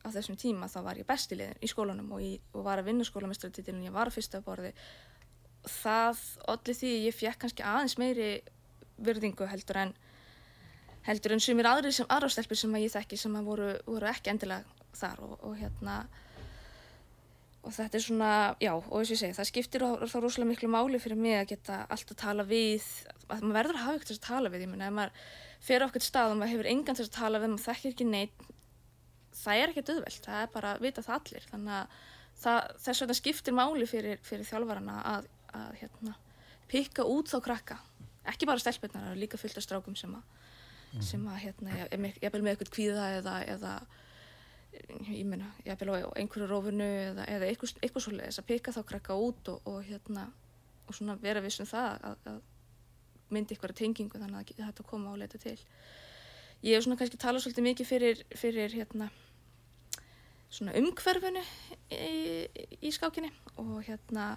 [0.04, 3.06] á þessum tíma þá var ég bestilegin í skólanum og, ég, og var að vinna
[3.08, 4.74] skólamestratítinu ég var að fyrsta borði.
[5.64, 6.20] Það
[6.52, 8.28] allir því ég fekk kannski aðeins meiri
[8.98, 9.94] virðingu heldur en
[11.04, 14.32] heldur en sumir aðri sem aðrástelpur sem að ég þekki sem að voru, voru ekki
[14.32, 14.64] endilega
[14.96, 15.98] þar og, og hérna
[17.64, 18.30] og þetta er svona,
[18.60, 21.50] já, og eins og ég segi, það skiptir þá rosalega miklu máli fyrir mig að
[21.54, 22.84] geta alltaf tala við,
[23.24, 25.30] að maður verður að hafa eitthvað að tala við, ég menna, ef maður
[25.64, 28.08] fer á okkur stað og maður hefur engan til að tala við, maður þekkir ekki
[28.10, 28.44] neitt,
[29.40, 31.96] það er ekkert auðvelt, það er bara að vita það allir, þannig að
[32.44, 36.16] það, þess vegna skiptir máli fyrir, fyrir þjálfarana að, að hérna,
[36.68, 37.80] pikka út þá krakka,
[38.32, 40.40] ekki bara stelpunar, það er líka fullt af strákum sem að,
[40.92, 41.04] mm.
[41.10, 43.74] sem að, hérna, ég, ég, ég er með eitthvað kvíða eða, eða
[45.08, 48.74] ég meina, ég vil á einhverju rófunu eða, eða eitthvað, eitthvað svolítið þess að peka
[48.74, 50.28] þá krakka út og, og hérna
[50.84, 52.40] og svona vera vissum það að, að
[53.34, 55.56] myndi ykkur að tengingu þannig að þetta koma á leita til
[56.64, 59.08] ég hef svona kannski talað svolítið mikið fyrir, fyrir hérna
[60.54, 61.42] svona umhverfunu
[61.92, 62.46] í,
[62.84, 64.34] í skákinni og hérna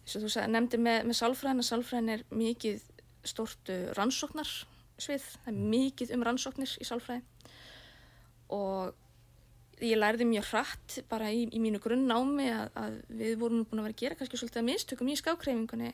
[0.00, 2.84] eins og þú nefndi með, með sálfræðin að sálfræðin er mikið
[3.26, 5.28] stórtu rannsóknarsvið.
[5.44, 7.22] Það er mikið um rannsóknir í sálfræði.
[8.56, 8.96] Og
[9.84, 13.88] ég lærði mjög hratt bara í, í mínu grunnnámi að, að við vorum búin að
[13.88, 15.92] vera að gera kannski svolítið að mistökum í skákreifingunni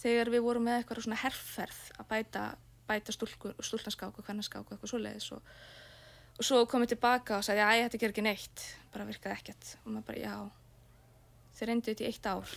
[0.00, 2.44] þegar við vorum með eitthvað svona herrferð að bæta,
[2.86, 5.30] bæta hvernarskák og eitthvað svoleiðis.
[5.34, 5.50] Og,
[6.36, 9.74] og svo komið tilbaka og sagði að þetta ger ekki neitt, bara virkaði ekkert.
[9.82, 10.36] Og maður bara já,
[11.58, 12.56] þeir endur þetta í eitt ár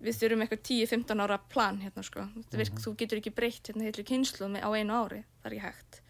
[0.00, 2.84] við þurfum eitthvað 10-15 ára plan hérna sko, mm -hmm.
[2.84, 6.00] þú getur ekki breytt hérna heilir kynslu á einu ári, það er ekki hægt.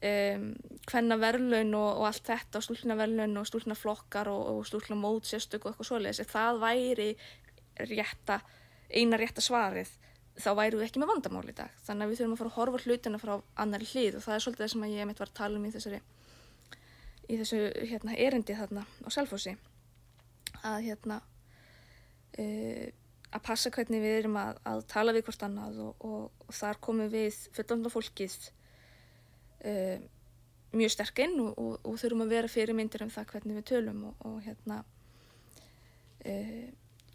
[0.00, 0.44] Um,
[0.88, 4.96] hvenna verðlaun og, og allt þetta og stúlna verðlaun og stúlna flokkar og, og stúlna
[4.96, 6.24] mótsérstök og eitthvað svoleiðis.
[6.24, 7.16] Það væri
[7.76, 8.40] rétta
[8.88, 9.90] eina rétta svarið
[10.40, 11.74] þá væru við ekki með vandamál í dag.
[11.84, 14.44] Þannig að við þurfum að fara að horfa hlutina frá annari hlið og það er
[14.44, 16.00] svolítið það sem ég mitt var að tala um í þessari
[17.30, 17.58] í þessu
[17.90, 19.56] hérna, erindi þarna á Selfossi.
[20.66, 21.20] Að hérna
[22.40, 22.86] uh,
[23.30, 26.80] að passa hvernig við erum að, að tala við hvort annað og, og, og þar
[26.82, 28.38] komum við fullanda fólkið
[29.70, 29.98] uh,
[30.74, 34.36] mjög sterk inn og, og þurfum að vera fyrirmyndir um það hvernig við tölum og
[34.46, 34.82] hérna
[36.26, 36.68] uh,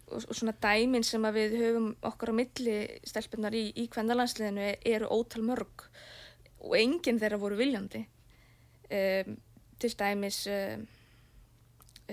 [0.06, 5.08] og svona dæmin sem að við höfum okkar á milli stelpunar í, í kvendalandsliðinu eru
[5.10, 5.86] ótal mörg
[6.62, 8.04] og enginn þeirra voru viljandi.
[8.86, 9.34] Um,
[9.82, 10.84] til dæmis um,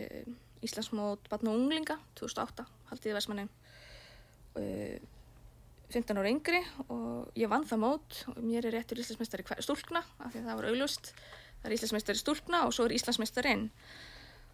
[0.02, 0.32] um,
[0.65, 3.47] Íslandsmót batn og unglinga 2008 haldið í Vesmanni
[4.58, 5.12] uh,
[5.93, 8.19] 15 ára yngri og ég vann það mót.
[8.34, 11.13] Og mér er réttur Íslandsmeistari stúlkna af því að það var auglust
[11.63, 13.69] það er Íslandsmeistari stúlkna og svo er Íslandsmeistarinn.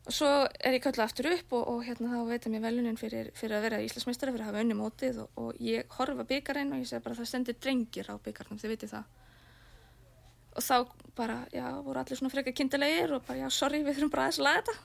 [0.09, 2.99] Og svo er ég kallað aftur upp og, og hérna þá veit ég mér velunin
[2.99, 6.75] fyrir, fyrir að vera Íslandsmeistari fyrir að hafa unni mótið og, og ég horfa byggarinn
[6.75, 9.09] og ég segi bara það stendur drengir á byggarnum þið viti það.
[10.59, 10.75] Og þá
[11.17, 14.41] bara, já, voru allir svona frekar kindilegir og bara, já, sorry, við þurfum bara aðeins
[14.41, 14.77] að laga þetta.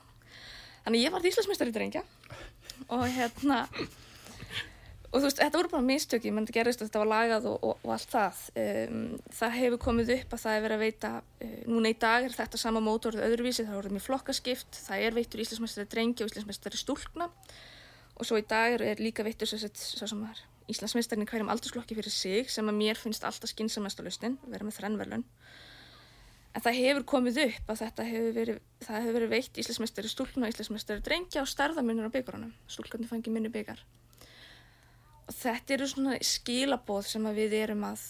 [0.85, 2.05] Þannig ég var Íslandsmeistar í drengja
[2.87, 3.65] og hérna
[5.15, 7.57] og þú veist, þetta voru bara mistöki menn þetta gerist að þetta var lagað og,
[7.63, 8.41] og, og allt það.
[8.63, 9.03] Um,
[9.37, 11.11] það hefur komið upp að það er verið að veita,
[11.45, 15.15] uh, núna í dag er þetta sama mótorð öðruvísi, það voruð mjög flokkaskipt það er
[15.15, 17.29] veitur Íslandsmeistar í drengja og Íslandsmeistar í stúlkna.
[18.15, 19.71] Og svo í dag er líka veitur svo sem
[20.09, 24.39] það er Íslandsmeistarinn hverjum aldursflokki fyrir sig sem að mér finnst alltaf skynnsamast á lustin,
[24.49, 25.25] verið með þrennverlun
[26.55, 30.53] En það hefur komið upp að þetta hefur verið, hefur verið veitt Íslandsmeistari stúlna og
[30.53, 32.53] Íslandsmeistari drengja og starðamunir á byggarunum.
[32.71, 33.81] Stúlkarnir fangi minni byggar.
[35.25, 38.05] Og þetta eru svona skilabóð sem við erum að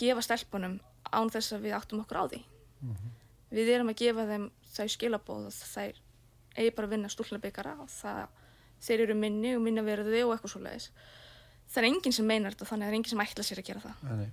[0.00, 0.78] gefa stelpunum
[1.12, 2.40] án þess að við áttum okkur á því.
[2.80, 3.12] Mm -hmm.
[3.50, 6.00] Við erum að gefa þeim þau skilabóð og þær
[6.56, 8.28] eigi bara að vinna stúlna byggara og það,
[8.80, 10.90] þeir eru minni og minna verði og eitthvað svo leiðis.
[11.68, 13.68] Það er enginn sem meinar þetta þannig að það er enginn sem ætla sér að
[13.68, 14.16] gera það.
[14.16, 14.30] Nei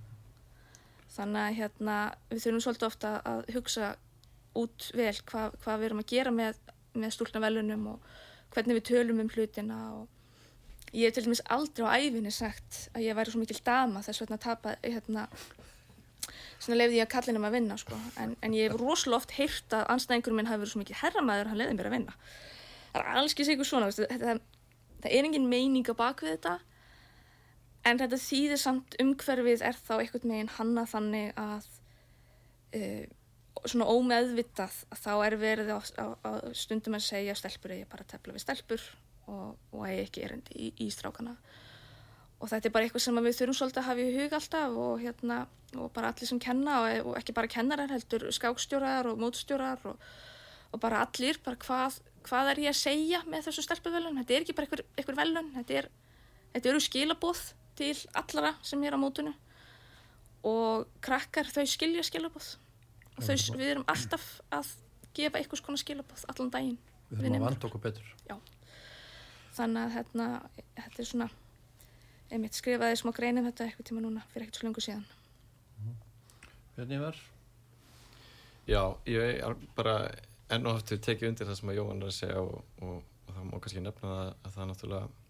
[1.16, 1.98] þannig að hérna,
[2.30, 3.92] við þurfum svolítið ofta að hugsa
[4.58, 6.58] út vel hvað hva við erum að gera með,
[6.96, 8.10] með stúlnavelunum og
[8.52, 13.06] hvernig við tölum um hlutina og ég hef til dæmis aldrei á æfinni sagt að
[13.06, 15.26] ég væri svo mikil dama þess að tapa hérna,
[16.60, 17.98] svona lefði ég að kallinum að vinna sko.
[18.20, 21.52] en, en ég hef rosalega oft heyrt að anstæðingurum minn hafi verið svo mikil herramæður
[21.52, 22.18] hann leiði mér að vinna
[22.92, 24.42] það er alls ekki sigur svona það,
[25.00, 26.58] það er engin meining á bakvið þetta
[27.88, 31.66] en þetta þýðir samt umhverfið er þá einhvern veginn hanna þannig að
[32.78, 33.04] uh,
[33.66, 38.08] svona ómeðvitað að þá er verið á, á, á stundum að segja stelpur eða bara
[38.10, 38.84] tefla við stelpur
[39.30, 41.36] og, og eigi ekki erendi í, í strákana.
[42.42, 44.94] Og þetta er bara eitthvað sem við þurfum svolítið að hafa í hug alltaf og,
[45.02, 45.36] hérna,
[45.78, 50.80] og bara allir sem kenna og, og ekki bara kennarar heldur skákstjórar og mótstjórar og
[50.82, 54.56] bara allir, bara hvað, hvað er ég að segja með þessu stelpuvelun, þetta er ekki
[54.56, 55.88] bara einhver velun, þetta, er,
[56.54, 57.42] þetta eru skilabóð
[57.78, 59.36] til allara sem er á mótunum
[60.46, 62.54] og krakkar þau skilja skilabóð
[63.16, 64.72] og þau, við erum alltaf að
[65.16, 66.80] gefa einhvers konar skilabóð allan daginn.
[67.10, 68.12] Við þurfum að vanda okkur betur.
[68.28, 68.36] Já.
[69.52, 70.26] þannig að hérna,
[70.78, 71.28] þetta er svona
[72.32, 75.04] einmitt skrifaði smá greinum þetta eitthvað tíma núna fyrir ekkert svo lengur síðan.
[76.76, 77.18] Hvernig var?
[78.64, 79.96] Já, ég er bara
[80.52, 83.34] enn og aftur tekið undir það sem að Jóhann er að segja og, og, og
[83.36, 85.21] það má kannski nefna það að það er náttúrulega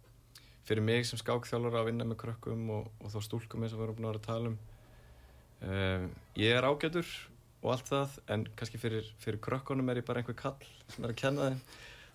[0.67, 3.89] fyrir mig sem skákþjálfur að vinna með krökkum og, og þá stúlkum eins og við
[3.89, 4.59] erum búin að vera að tala um.
[5.63, 7.09] Um ég er ágætur
[7.63, 11.15] og allt það en kannski fyrir, fyrir krökkunum er ég bara einhver kall sem er
[11.15, 11.63] að kenna þeim.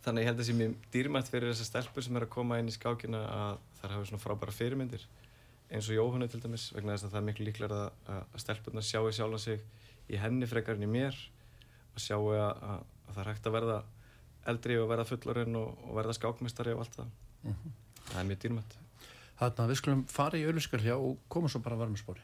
[0.06, 2.60] Þannig ég held að það sé mjög dýrmætt fyrir þessar stelpur sem er að koma
[2.62, 5.08] inn í skákina að það hafi svona frábæra fyrirmyndir.
[5.68, 8.84] Eins og Jóhannu til dæmis vegna þess að það er miklu líklar að, að stelpurna
[8.88, 9.66] sjáu sjálfa sig
[10.08, 11.18] í henni frekar en í mér
[11.92, 13.82] og sjáu að, að, að það er hægt að verða
[14.48, 17.12] eldri og verða fullorinn og, og verða skákmestari og allt það.
[17.42, 18.80] Mm -hmm það er mjög dýrmætt.
[19.38, 22.24] Þannig að við skulum fara í ölliskarlja og komum svo bara varma spóri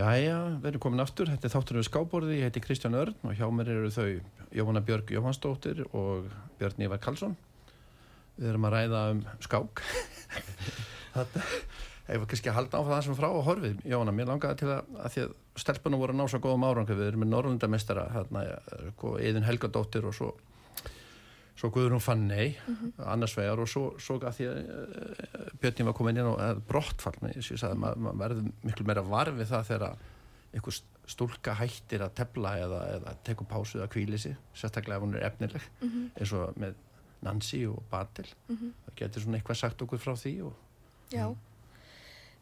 [0.00, 3.34] Jæja, við erum komin aftur, þetta er þáttur við skábborði, ég heiti Kristján Örn og
[3.36, 4.06] hjá mér eru þau
[4.56, 7.36] Jóhanna Björg Jóhannsdóttir og Björn Ívar Karlsson.
[8.36, 9.82] Við erum að ræða um skák.
[11.16, 11.46] þetta,
[12.06, 14.70] ef við kannski að halda áfram það sem frá og horfið, Jóhanna, mér langaði til
[14.74, 18.06] að, að því að stelpunum voru að ná svo góðum árang, við erum með Norrlundamestara,
[18.14, 18.46] hérna,
[19.20, 20.32] Eðin Helgadóttir og svo
[21.60, 23.10] svo Guðrún Fanney mm -hmm.
[23.12, 27.18] annars vegar og svo, svo að því að uh, Björn var komin inn og brottfall
[27.34, 29.96] ég sagði að maður mað verður miklu meira varfið það þegar
[30.54, 35.14] einhver stúlka hættir að tefla eða, eða tekur pásu eða kvíli sig sérstaklega ef hún
[35.16, 36.20] er efnileg mm -hmm.
[36.20, 36.74] eins og með
[37.22, 38.28] Nancy og Batil.
[38.48, 38.72] Mm -hmm.
[38.86, 40.52] það getur svona eitthvað sagt okkur frá því og,
[41.12, 41.36] Já,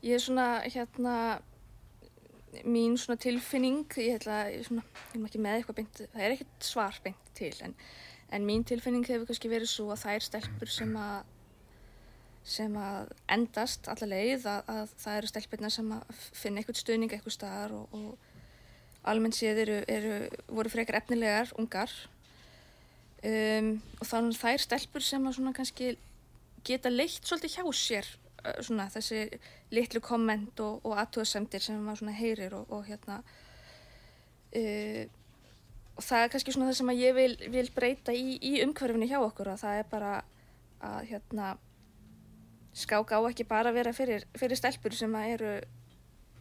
[0.03, 1.41] ég er svona hérna
[2.65, 4.61] mín svona tilfinning ég er er
[5.25, 7.75] ekki með eitthvað beint það er ekkert svar beint til en
[8.33, 11.25] en mín tilfinning hefur kannski verið svo að það er stelpur sem að
[12.49, 17.13] sem að endast alla leið að, að það eru stelpurna sem að finna eitthvað stuðning
[17.13, 20.15] eitthvað staðar og, og almennt séð eru, eru
[20.49, 21.93] voru frekar efnilegar, ungar
[23.27, 25.93] um, og þannig er stelpur sem að svona kannski
[26.67, 28.09] geta leitt svolítið hjá sér
[28.63, 29.27] svona þessi
[29.75, 33.21] litlu komment og, og aðtöðasemdir sem maður svona heyrir og, og hérna
[34.55, 35.05] uh,
[35.99, 39.19] og það er kannski svona það sem ég vil, vil breyta í, í umhverfinu hjá
[39.21, 40.13] okkur og það er bara
[40.79, 41.57] að hérna
[42.79, 45.57] skák á ekki bara að vera fyrir, fyrir stelpur sem eru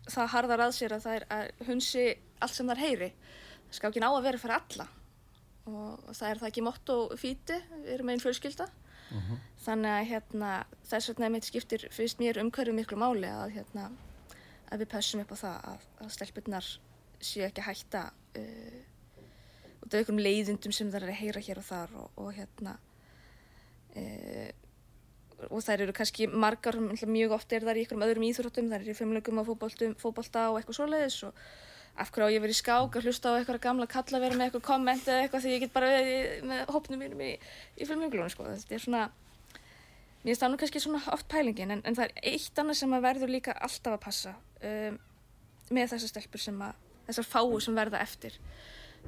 [0.08, 2.06] það harðar að sér að það er að hunsi
[2.38, 3.10] allt sem þar heyri.
[3.74, 4.86] Skákin á að vera fyrir alla
[5.68, 9.40] og, og það er það ekki motto fíti við erum einn fjölskylda uh -huh.
[9.66, 10.52] þannig að hérna,
[10.90, 13.92] þess vegna mitt skiptir fyrst mér umhverfið miklu máli að, hérna,
[14.72, 16.68] að við passum upp á það að, að stelpurnar
[17.22, 18.82] séu ekki hætta uh,
[19.82, 22.78] út af einhverjum leiðundum sem það er að heyra hér og þar og, og hérna
[23.96, 24.52] e,
[25.48, 26.76] og þær eru kannski margar,
[27.08, 30.60] mjög oft er það í einhverjum öðrum íþróttum, þær eru í fimmlegum á fókbalta og
[30.60, 31.42] eitthvað svoleiðis og
[31.98, 34.68] af hverju á ég verið skák að hlusta á eitthvað gamla kalla verið með eitthvað
[34.68, 37.32] komment eða eitthvað því ég get bara verið með hópnum mínum í,
[37.78, 41.82] í fimmleglunum sko, þetta er svona mér finnst það nú kannski svona oft pælingin en,
[41.88, 45.00] en það er eitt annað sem að verður líka alltaf að passa um,
[45.72, 48.36] með þessar stelpur sem að þessar fáu sem verða eftir.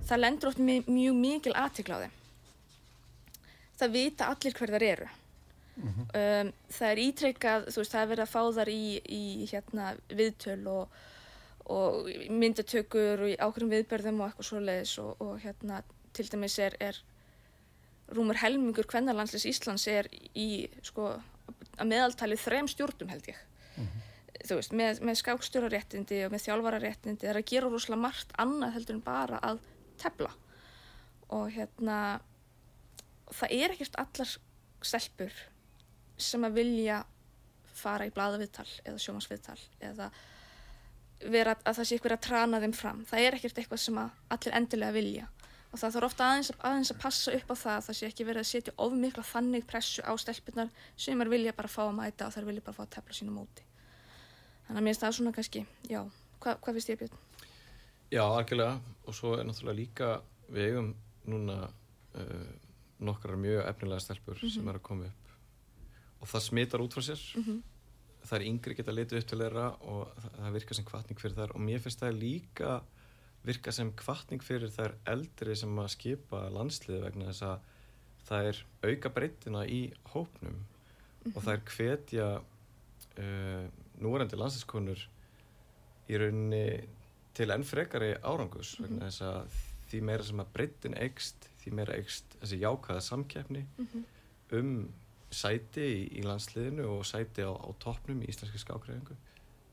[0.07, 2.17] Það lendur oft mjög mikil aðtikla á þeim.
[3.79, 5.09] Það vita allir hver þar eru.
[5.79, 6.07] Mm -hmm.
[6.21, 9.91] um, það er ítrekkað þú veist það er verið að fá þar í, í hérna,
[10.11, 10.97] viðtöl og,
[11.69, 15.81] og myndatökur og ákveðum viðberðum og eitthvað svo leiðis og, og hérna
[16.17, 16.97] til dæmis er, er
[18.15, 21.11] rúmur helmingur kvennarlandslis Íslands er í sko
[21.79, 23.37] að meðaltali þrem stjórnum held ég
[23.75, 24.07] mm -hmm.
[24.47, 28.73] þú veist með, með skákstjóraréttindi og með þjálfararéttindi það er að gera rosalega margt annað
[28.73, 29.59] heldur en bara að
[29.97, 30.31] tefla
[31.29, 32.19] og hérna
[33.31, 34.37] það er ekkert allar
[34.81, 35.33] stelpur
[36.17, 37.03] sem að vilja
[37.73, 40.11] fara í bladaviðtal eða sjómasviðtal eða
[41.19, 43.03] vera að það sé eitthvað að trana þeim fram.
[43.09, 45.27] Það er ekkert eitthvað sem allir endilega vilja.
[45.69, 48.41] Og það þarf ofta aðeins, aðeins að passa upp á það það sé ekki verið
[48.41, 51.97] að setja of mikla þannig pressu á stelpunar sem er vilja bara að fá að
[51.99, 53.65] mæta og þær vilja bara að fá að tefla sínum móti.
[54.65, 56.01] Þannig að mér finnst það svona kannski já,
[56.39, 57.21] Hva, hvað finnst ég Björn?
[58.09, 58.79] Já, algjörlega.
[59.05, 60.09] Og svo er náttúrulega líka
[60.49, 60.91] við eigum
[61.29, 62.51] núna uh,
[63.05, 64.53] nokkrar mjög efnilega stelpur mm -hmm.
[64.55, 65.33] sem er að koma upp.
[66.21, 67.21] Og það smitar út frá sér.
[67.35, 67.61] Mm -hmm.
[68.23, 71.53] Það er yngri geta litið upp til þeirra og það, virkar sem kvartning fyrir þær
[71.55, 72.79] og mér finnst það líka
[73.47, 77.69] virka sem kvartning fyrir þær eldri sem að skipa landsliði vegna þess að
[78.29, 79.81] það er auka breytina í
[80.13, 81.35] hópnum mm -hmm.
[81.35, 83.65] og það er hvetja uh,
[84.03, 85.07] núrendi landslískonur
[86.09, 86.65] í rauninni
[87.33, 88.89] til enn frekari árangus mm -hmm.
[88.89, 89.59] vegna þess að
[89.89, 94.03] því meira sem að breytin eikst, því meira eikst þessi jákaða samkeppni mm -hmm.
[94.59, 94.93] um
[95.29, 99.17] sæti í, í landsliðinu og sæti á, á toppnum í íslenski skákræðingu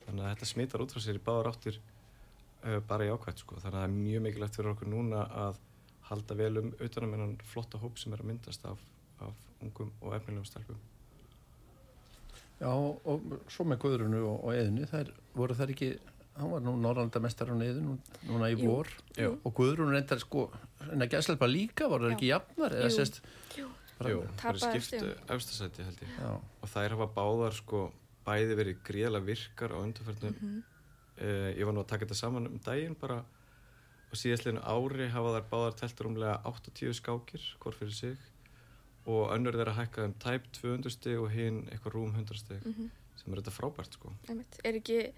[0.06, 3.60] þannig að þetta smittar út frá sér í báðar áttir uh, bara í ákvæmt sko.
[3.62, 5.62] þannig að það er mjög mikilvægt fyrir okkur núna að
[6.10, 8.82] halda vel um utanum en flotta hóp sem er að myndast af,
[9.24, 9.32] af
[9.64, 10.82] ungum og efnilegum stelpum.
[12.60, 15.90] Já og svo með Guðrunu og, og Eðinu þær voru þær ekki
[16.36, 17.96] hann var nú norraldamestar á neyðu
[18.28, 18.88] núna í vor.
[19.16, 19.34] Jú.
[19.42, 20.46] og Guðrún reyndar sko
[20.92, 23.20] en að gæslepa líka var það ekki jafnar eða sérst
[23.56, 23.68] Jú,
[23.98, 26.12] það er skiptu efstasæti held ég.
[26.18, 26.32] Já.
[26.36, 27.80] og þær hafa báðar sko
[28.26, 30.62] bæði verið gríðilega virkar á undarferðinu mm -hmm.
[31.24, 33.24] eh, ég var nú að taka þetta saman um daginn bara.
[34.06, 38.16] Og síðastleginu ári hafa þær báðar telt rúmlega 80 skákir hvort fyrir sig.
[39.06, 42.72] Og önnur þeirra hækkað um tæp 200 steg og hinn eitthvað rúm 100 steg mm
[42.72, 42.90] -hmm.
[43.16, 44.12] sem er þetta frábært sko.
[44.64, 45.12] Er ekki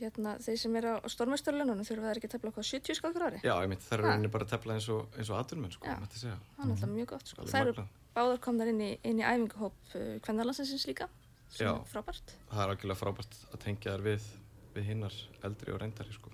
[0.00, 3.40] hérna, þeir sem er á stormestarlunum þurfa það ekki að tefla okkur 70 skákur ári.
[3.44, 6.36] Já, ég myndi það er rauninni bara að tefla eins og, og aðurmenn sko, segja.
[6.56, 7.48] Það er alltaf mjög gott sko.
[7.48, 7.86] Það eru
[8.16, 11.08] báður komðar inn í, inn í æfinguhóp uh, kvennarlansinsins líka
[11.52, 12.34] sem Já, er frábært.
[12.50, 14.30] Það er algjörlega frábært að tengja þær við
[14.72, 16.32] við hinnar eldri og reyndari sko.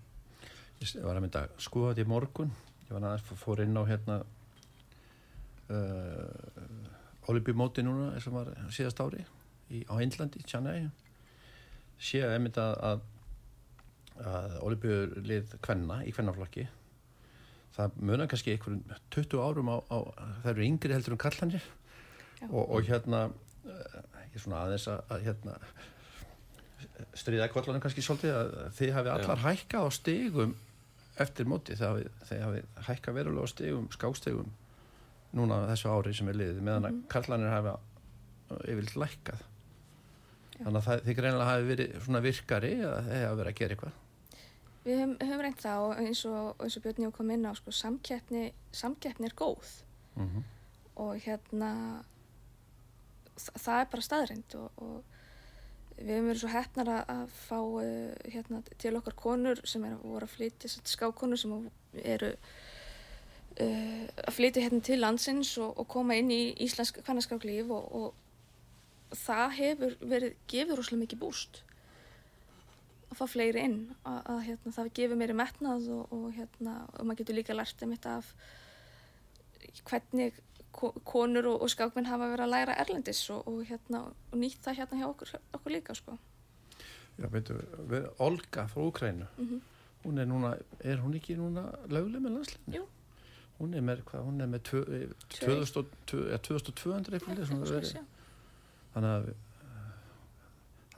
[0.78, 2.52] Ég var að mynda að skoða þetta í morgun.
[2.86, 4.18] Ég var aðeins fór inn á hérna
[5.74, 9.24] uh, Olympiumóti núna sem var síðast ári
[9.68, 10.88] í, á Índlandi, Chennai
[11.98, 13.02] séu að mynda að,
[14.27, 16.66] að Olympiulið kvenna í kvennaflokki
[17.77, 19.99] það munar kannski einhverjum 20 árum á, á
[20.43, 21.66] það eru yngri heldur um kallanir
[22.49, 25.59] og, og hérna uh, ég er svona aðeins að, að hérna
[27.19, 29.45] stríða kvallanum kannski svolítið að þið hafi allar Já.
[29.47, 30.57] hækkað á stegum
[31.23, 34.51] eftir móti þegar þið hafi hækkað verulega á stegum, skástegum
[35.37, 37.09] núna þessu ári sem er liðið meðan að mm -hmm.
[37.14, 37.79] kallanir hafa
[38.64, 39.41] yfirleitt lækkað
[40.59, 40.64] Já.
[40.64, 43.77] þannig að það, þið greinlega hafi verið svona virkari að það hefur verið að gera
[43.77, 44.05] eitthvað
[44.89, 47.74] Við höfum, höfum reynd það og eins og, og Björn Jó kom inn á sko,
[47.76, 49.72] samkeppni, samkeppni er góð
[50.16, 50.47] mm -hmm.
[50.97, 51.72] og hérna
[53.36, 55.05] það, það er bara staðrind og, og
[55.99, 60.07] við hefum verið svo hefnar að fá uh, hérna, til okkar konur sem er að
[60.07, 61.70] voru að flytja, skákonur sem
[62.05, 62.32] eru
[63.61, 69.16] uh, að flytja hérna til landsins og, og koma inn í íslensk kannaskáklíf og, og
[69.26, 71.62] það hefur verið, gefur rosalega mikið búst
[73.09, 77.20] að fá fleiri inn að, að hérna, það gefur meiri metnað og, og hérna, maður
[77.22, 78.32] getur líka lært um þetta af
[79.88, 80.42] hvernig
[81.09, 84.78] konur og, og skákminn hafa verið að læra erlendis og, og, hérna, og nýtt það
[84.82, 86.18] hérna hjá okkur, okkur líka sko.
[87.18, 87.56] Já, veitu,
[88.22, 89.61] Olga frá Ukrænu mm -hmm.
[90.04, 90.50] hún er núna,
[90.80, 92.76] er hún ekki núna löguleg með landsleginu?
[92.76, 92.86] Jú
[93.59, 94.61] Hún er með, hvað, hún er með
[96.06, 98.04] 2200 eitthvað
[98.94, 99.34] þannig að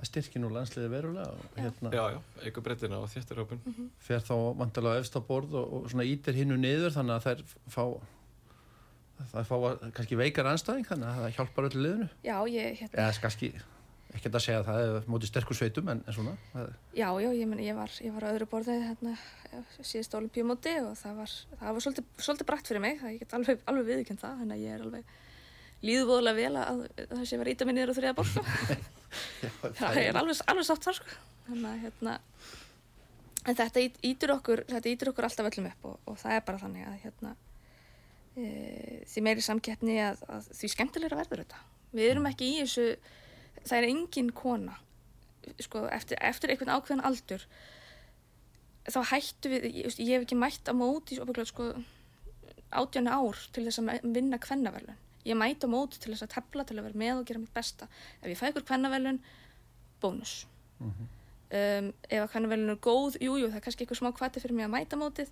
[0.00, 3.90] það styrkir nú landsliði verulega hérna, Já, já, eitthvað breytina á þéttirhópin mm -hmm.
[4.00, 7.84] fer þá vantilega á efstabord og, og svona ítir hinnu niður þannig að þær fá
[9.28, 9.56] það fá
[9.92, 12.08] kannski veikar anstæðing þannig að það hjálpar öllu liðinu.
[12.24, 13.50] Já, ég hérna eða kannski,
[14.14, 16.36] ekki að segja að það er mótið sterkur sveitum en, en svona
[16.96, 19.16] já, já, ég, men, ég var ég var á öðru borðið hérna
[19.82, 23.36] síðast olimpíumóti og það var, það var svolítið, svolítið brætt fyrir mig, það ég get
[23.36, 25.04] alveg, alveg viðkjönd það, þannig að ég er alveg
[25.80, 28.80] líðvóðulega vel að það sé var íta minni þér á þriða
[29.60, 31.20] borð það er alveg, alveg sátt þar sko.
[31.48, 32.16] þannig að hérna
[33.48, 36.60] en þetta ítur okkur, þetta ítur okkur alltaf öllum upp og, og það er bara
[36.60, 37.34] þannig að hérna
[38.36, 38.44] e,
[39.08, 41.64] því meiri samkeppni að, að því skemmtilegra verður þetta
[41.96, 42.86] við erum ekki í þessu
[43.64, 44.76] það er engin kona
[45.60, 47.46] sko, eftir, eftir einhvern ákveðan aldur
[48.90, 51.70] þá hættu við ég, ég hef ekki mætt að móti sko,
[52.70, 56.64] átjánu ár til þess að vinna kvennaverlun ég mæti á móti til þess að tefla
[56.64, 57.88] til að vera með og gera mitt besta.
[58.20, 59.20] Ef ég fæ ykkur kvennaverlun
[60.02, 60.46] bónus.
[60.80, 61.08] Mm -hmm.
[61.58, 64.56] um, ef að kvennaverlun er góð jújú jú, það er kannski eitthvað smá kvati fyrir
[64.56, 65.28] mig að mæta mótið.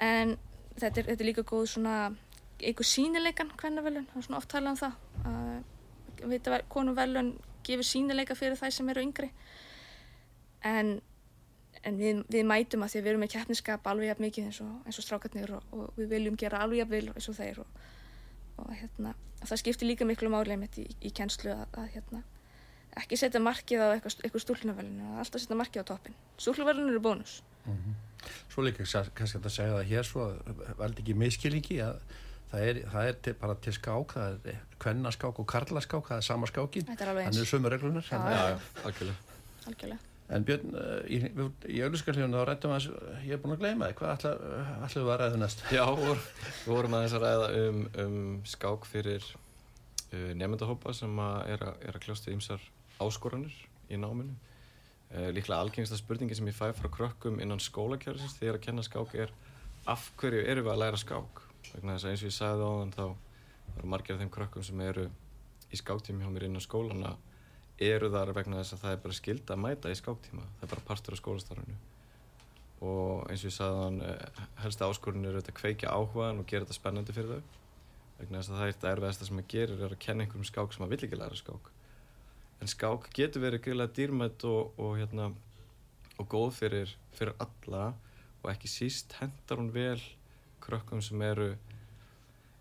[0.00, 0.38] En
[0.76, 2.14] þetta er, þetta er líka góð svona
[2.60, 4.94] eitthvað sínileikan hvernavelun það er svona oft talað um það
[5.28, 7.34] að vita konumvelun
[7.66, 9.28] gefur sínileika fyrir þær sem eru yngri.
[10.64, 11.00] En,
[11.82, 14.62] en við, við mætum að því að við erum með keppniskap alveg jafn mikið eins
[14.64, 17.84] og, og strákarnir og, og við viljum gera alveg jafn vil eins og þeir og,
[18.62, 22.22] og hérna, það skiptir líka miklu máli í, í kennslu að, að hérna,
[22.96, 27.42] ekki setja markið á eitthvað, eitthvað stúlnavelun alltaf setja markið á toppin stúlnavelun eru bónus.
[27.66, 27.94] Mm -hmm.
[28.48, 28.84] Svo líka
[29.14, 30.32] kannski að segja það hér svo
[30.78, 32.00] veldi ekki miskilíki að
[32.50, 36.26] það er, það er til, bara til skák það er kvennaskák og karlaskák það er
[36.26, 41.18] sama skákin, þannig er sömu reglunar Já, já, algjörlega En Björn, eh, í,
[41.70, 45.12] í auðvitað þá rættum við að ég er búin að gleyma þig hvað ætlum við
[45.12, 45.62] að ræða næst?
[45.70, 46.24] Já, við
[46.66, 48.16] vorum að þess að ræða um, um
[48.54, 52.66] skák fyrir uh, nefndahópa sem að er að, að kljósta ímsar
[53.06, 53.54] áskoranir
[53.86, 54.34] í náminu
[55.06, 58.82] Uh, líklega algengsta spurningi sem ég fæ frá krökkum innan skólakjörðsins þegar er að kenna
[58.82, 59.30] skák er
[59.86, 62.70] af hverju eru við að læra skák vegna þess að eins og ég sagði á
[62.80, 63.04] þann þá
[63.76, 65.04] eru margir af þeim krökkum sem eru
[65.70, 67.12] í skáktími hjá mér innan skólana
[67.82, 70.46] eru þar vegna þess að það er bara skild að mæta í skáktíma.
[70.56, 71.76] Það er bara partur af skólastarfinu.
[72.86, 76.64] Og eins og ég sagði þann uh, helsta áskorun er að kveikja áhugaðan og gera
[76.66, 77.62] þetta spennandi fyrir þau.
[78.16, 80.76] Vegna þess að það er þetta erfiðasta sem að gera er að kenna einhverjum skák
[80.76, 81.70] sem að vill ekki læra skák.
[82.60, 85.30] En skák getur verið greiðlega dýrmætt og, og, hérna,
[86.16, 87.90] og góð fyrir, fyrir alla
[88.42, 90.00] og ekki síst hendar hún vel
[90.64, 91.52] krökkum sem eru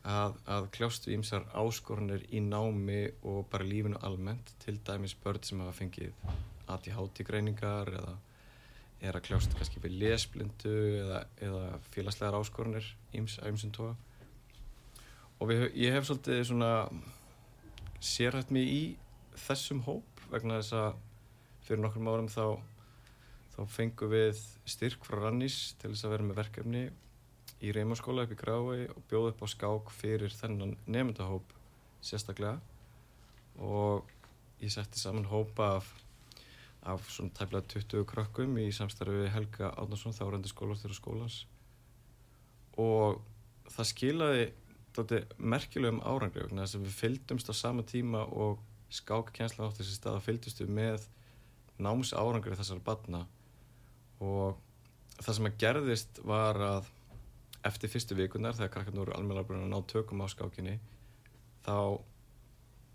[0.05, 5.61] að, að kljástu ímsar áskorunir í námi og bara lífinu almennt til dæmis börn sem
[5.63, 6.13] hafa fengið
[6.69, 8.15] ADHD greiningar eða
[9.05, 13.95] er að kljástu kannski við lesblindu eða, eða félagslegar áskorunir íms ímsum tóa
[15.39, 16.71] og við, ég hef svolítið svona
[17.99, 18.83] sérhætt mig í
[19.45, 21.01] þessum hóp vegna þess að
[21.65, 22.61] fyrir nokkrum árum þá,
[23.55, 24.39] þá fengum við
[24.69, 26.85] styrk frá Rannís til þess að vera með verkefni
[27.65, 31.53] í reymaskóla upp í Grái og bjóða upp á skák fyrir þennan nefndahóp
[32.05, 32.59] sérstaklega.
[33.57, 34.05] Og
[34.61, 35.89] ég setti saman hópa af,
[36.85, 41.41] af svona tæmlega 20 krökkum í samstarfi Helga Átnarsson, þárandi skólastjóra skólans.
[42.77, 43.21] Og
[43.71, 44.45] það skilaði
[45.37, 48.61] merkilegum árangri þess að við fylgdumst á sama tíma og
[48.93, 51.07] skákkjænsla átti þessi stað að fylgdust við með
[51.81, 53.25] náms árangri þessar batna
[54.23, 54.55] og
[55.19, 56.91] það sem að gerðist var að
[57.65, 60.77] eftir fyrstu vikunar þegar krakkarnir voru almenna búin að ná tökum á skákinni
[61.65, 62.01] þá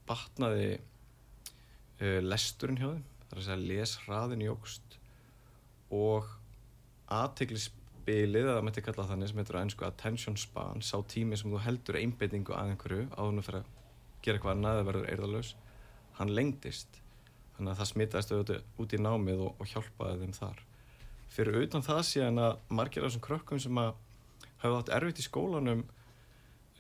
[0.09, 4.97] batnaði uh, lesturinn hjá þeim það er að segja lesraðin jógst
[5.95, 6.31] og
[7.11, 11.63] aðteglisbilið, eða maður kalla þannig sem heitir að einsku attention span, sá tími sem þú
[11.65, 13.71] heldur einbeitingu að einhverju áðurnu fyrir að
[14.23, 15.53] gera eitthvað annað eða verður eirðalös
[16.19, 17.01] hann lengdist.
[17.57, 20.63] Þannig að það smitaðist auðvitað út í námið og, og hjálpaði þeim þar.
[21.31, 23.93] Fyrir utan það síðan að margir af þessum krökkum sem að
[24.63, 25.85] hafa átt erfitt í skólanum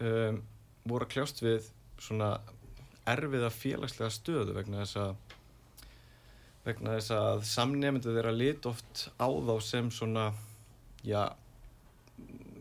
[0.00, 0.40] um,
[0.84, 1.68] voru að kljást við
[2.00, 2.34] svona
[3.08, 5.36] erfiða félagslega stöðu vegna þess að
[6.64, 10.30] vegna þess að samnefndu þeirra lit oft á þá sem svona
[11.06, 11.32] já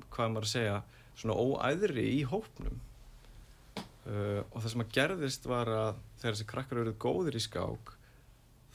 [0.09, 0.77] hvað maður að segja
[1.19, 2.79] svona óæðri í hópnum.
[4.09, 7.91] Uh, og það sem að gerðist var að þegar þessi krakkar eruð góðir í skák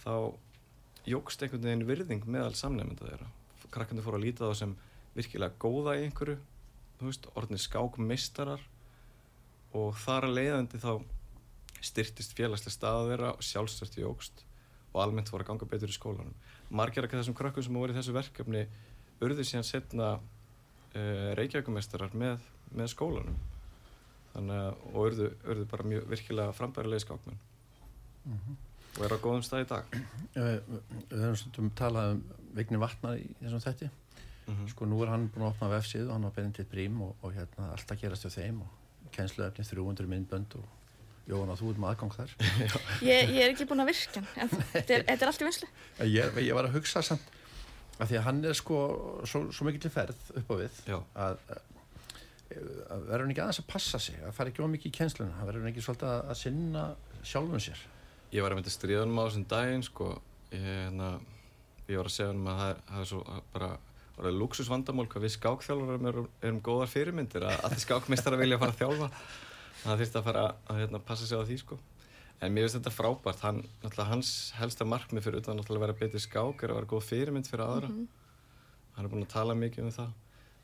[0.05, 0.15] þá
[1.09, 3.31] jógst einhvern veginn virðing meðal samnefnda þeirra.
[3.75, 4.77] Krakkarnir fóru að líta þá sem
[5.15, 6.39] virkilega góða í einhverju
[7.03, 8.63] veist, orðinir skákmistarar
[9.75, 10.93] og þar að leiðandi þá
[11.85, 14.45] styrtist félagslega staða þeirra og sjálfstörti jógst
[14.95, 16.37] og almennt voru að ganga betur í skólanum.
[16.71, 18.63] Margir af þessum krökkum sem voru í þessu verkefni
[19.25, 22.39] urðu síðan setna uh, reykjækumestrar með,
[22.73, 23.41] með skólanum.
[24.35, 27.43] Þannig að og urðu, urðu bara mjög virkilega frambærilega skákmenn.
[28.25, 28.57] Mm -hmm.
[28.97, 29.99] og er á góðum stað í dag.
[31.11, 33.91] Við höfum stundum talað um Vigni Vatnar í þessum þetti
[34.47, 34.71] mm -hmm.
[34.71, 37.17] sko nú er hann búin að opna vefsið og hann var beðin til brím og,
[37.23, 40.65] og hérna alltaf gerast hjá þeim og kennsluöfni 300 myndbönd og
[41.25, 42.31] Jóhanna, þú ert með aðgang þar
[43.13, 45.69] ég, ég er ekki búin að virka en þetta er, er allt í vinslu
[46.05, 47.31] ég, ég var að hugsa samt
[47.99, 48.81] að því að hann er sko
[49.25, 50.99] svo, svo mikið til ferð upp á við Já.
[51.15, 51.39] að,
[52.51, 55.51] að verður hann ekki aðeins að passa sig að fara ekki ómikið í kjensluna að
[55.51, 56.85] verður hann ekki svolítið að, að sinna
[57.23, 57.85] sjálfum sér
[58.35, 60.11] Ég var að mynda stríðanum á þessum daginn sko
[60.51, 61.11] ég, hérna,
[61.87, 63.71] ég var að segja hann að það er, það er svo bara
[64.15, 68.75] Það er luxusvandamál hvað við skákþjálfurum erum, erum góðar fyrirmyndir að allir skákmistara vilja fara
[68.75, 69.09] að þjálfa
[69.85, 71.79] það þurfti að fara að hérna, passa sig á því sko.
[72.41, 73.63] en mér finnst þetta frábært hann,
[74.11, 77.65] hans helsta markmið fyrir utan að vera betið skák er að vera góð fyrirmynd fyrir
[77.65, 78.07] aðra mm -hmm.
[78.97, 80.13] hann er búin að tala mikið um það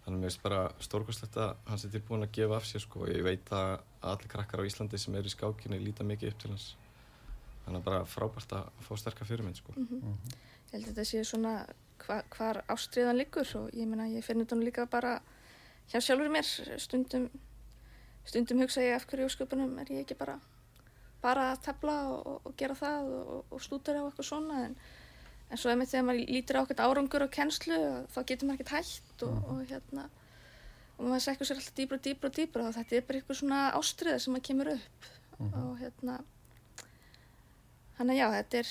[0.04, 3.06] þannig að mér finnst bara stórkostlegt að hann sé tilbúin að gefa af sér sko.
[3.06, 6.50] ég veit að allir krakkar á Íslandi sem er í skákinu líta mikið upp til
[6.50, 6.76] hans
[7.64, 9.72] þannig að bara frábært að fá sterkar fyrirmynd sko.
[9.76, 10.16] mm -hmm.
[10.70, 11.66] Ég held að þetta sé svona
[12.06, 15.18] hva, hvar ástriðan liggur og ég, meina, ég finn þetta líka bara
[15.90, 16.46] hjá sjálfur mér
[16.80, 17.28] stundum
[18.24, 20.38] stundum hugsa ég af hverju sköpunum er ég ekki bara
[21.20, 24.76] bara að tefla og, og, og gera það og, og stúdara og eitthvað svona en,
[25.50, 27.78] en svo er með þegar maður lítir á okkur árangur og kennslu
[28.14, 29.62] þá getur maður ekkert hægt og mhm.
[29.72, 30.08] hérna
[30.96, 33.40] og maður sekkur sér alltaf dýbra og dýbra og dýbra og þetta er bara eitthvað
[33.40, 35.50] svona ástriða sem maður kemur upp mhm.
[35.50, 35.64] -huh.
[35.64, 36.20] og hérna
[37.98, 38.70] hann að já, þetta er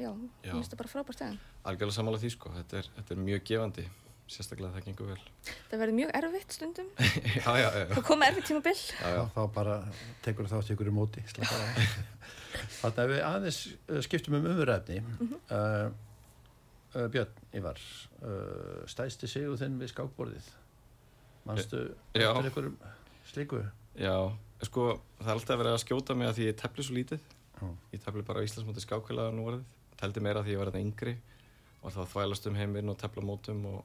[0.00, 0.10] já,
[0.44, 3.42] ég finnst þetta bara frábært eða Algjörlega samála því sko, þetta er, þetta er mjög
[3.50, 3.86] gefandi.
[4.30, 5.22] Sérstaklega það gengur vel.
[5.70, 6.90] Það verður mjög erfitt stundum.
[7.40, 7.86] Já, já, já.
[7.90, 8.82] Það koma erfitt tíma bill
[9.34, 9.78] Þá bara
[10.22, 11.24] tekur það átt ykkur í móti
[12.80, 15.40] Þannig að við aðeins uh, skiptum um umverðefni mm -hmm.
[15.56, 15.90] uh,
[16.94, 20.52] uh, Björn Ívar uh, stæsti sig og þinn við skákborðið.
[21.48, 21.82] Manstu
[22.14, 22.70] eftir ykkur
[23.32, 23.64] slíku?
[23.98, 24.14] Já,
[24.62, 27.26] sko það er alltaf verið að skjóta mig að því ég tefli svo lítið.
[27.92, 29.66] Ég tefli bara Íslandsmóti skákvila nú orðið
[30.00, 31.16] Teldi meira því ég var þetta yngri
[31.80, 33.80] og þá þvælast um heiminn og tefla mótum og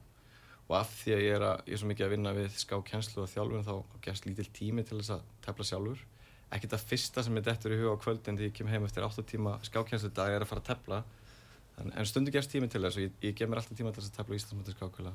[0.66, 3.22] og af því að ég er, að, ég er svo mikið að vinna við skákjænslu
[3.22, 6.00] og þjálfun þá gefst lítill tími til þess að tefla sjálfur.
[6.56, 9.06] Ekki það fyrsta sem er dettur í huga á kvöldin því ég kem heim eftir
[9.06, 11.04] 8 tíma skákjænslu dag er að fara að tefla.
[11.84, 14.14] En, stundu gefst tími til þess og ég, ég gef mér alltaf tíma til þess
[14.14, 15.14] að tefla í Íslandsmöndir skákvöla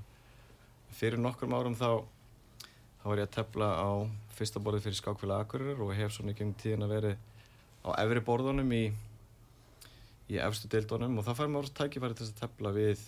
[0.95, 2.03] fyrir nokkrum árum þá
[3.01, 3.91] þá var ég að tefla á
[4.37, 7.13] fyrsta borði fyrir skákvöla Akureyrar og hef svona í gengum tíðin að veri
[7.81, 8.83] á efri borðunum í,
[10.31, 13.03] í efstu deildunum og þá fær maður tækifæri til að tefla við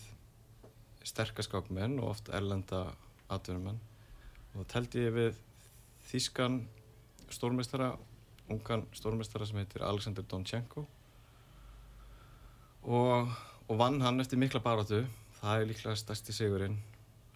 [1.07, 2.85] sterkaskákmenn og oft erlenda
[3.33, 3.81] atvinnumenn.
[4.53, 5.39] Og þá teldi ég við
[6.11, 6.61] þýskan
[7.33, 7.93] stórmestara,
[8.51, 10.85] ungan stórmestara sem heitir Alexander Donchenko.
[12.83, 13.33] Og,
[13.69, 15.05] og vann hann eftir mikla barátu
[15.39, 16.79] það er líklega stærsti sigurinn.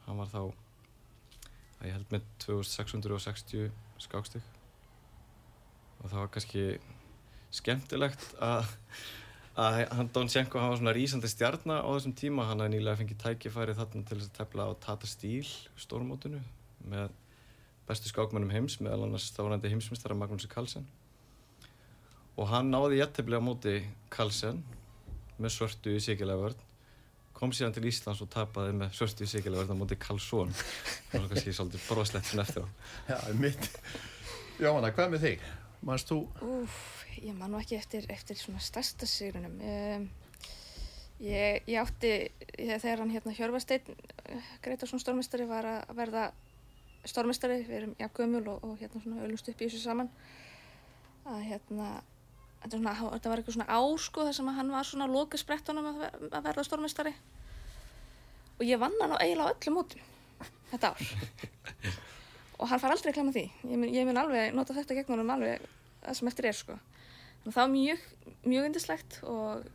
[0.07, 3.71] Hann var þá að ég held með 2660
[4.03, 4.53] skákstík
[5.97, 6.65] og það var kannski
[7.57, 8.69] skemmtilegt að
[9.57, 13.23] að hann Donshenko hann var svona rýsandi stjarnar á þessum tíma hann hafði nýlega fengið
[13.23, 15.49] tækifæri þarna til þess að tefla á Tata Stíl
[15.81, 16.43] stórmótinu
[16.93, 17.15] með
[17.89, 20.85] bestu skákmennum heims meðal annars þárandi heimsmystara Magnúsi Karlsson
[22.37, 23.79] og hann náði jættibli á móti
[24.13, 24.61] Karlsson
[25.41, 26.65] með svörtu í sikilega vörn
[27.37, 30.65] kom síðan til Íslands og tapaði með svörtu í sikilega vörn á móti Karlsson og
[31.13, 32.69] það var kannski svolítið broslegt svona eftir á
[33.13, 33.71] Já, mitt.
[34.61, 35.49] Jóhanna, hvað með þig?
[35.85, 36.23] Manst þú?
[36.45, 36.79] Úf,
[37.21, 39.59] ég man nú ekki eftir, eftir svona stærsta sigrunum.
[39.61, 40.09] Um,
[41.21, 42.13] ég, ég átti,
[42.57, 44.03] ég, þegar hann hérna Hjörvarsteinn,
[44.65, 46.27] Gretarsson stórmestari var að verða
[47.07, 50.11] stórmestari, við erum jafngömmul og, og hérna svona ölumst upp í þessu saman,
[51.27, 51.93] að hérna,
[52.63, 56.05] þetta, svona, þetta var eitthvað svona ásko þar sem hann var svona loka sprettunum að,
[56.31, 57.15] að verða stórmestari
[58.57, 60.01] og ég vann hann á eiginlega öllum mótum
[60.73, 61.01] þetta ár
[62.57, 63.47] og hann far aldrei að klemma því.
[63.69, 65.65] Ég mun, ég mun alveg nota þetta gegn honum alveg
[66.03, 66.77] það sem eftir er sko.
[66.77, 68.07] Þannig að það var mjög,
[68.47, 69.67] mjög indislegt og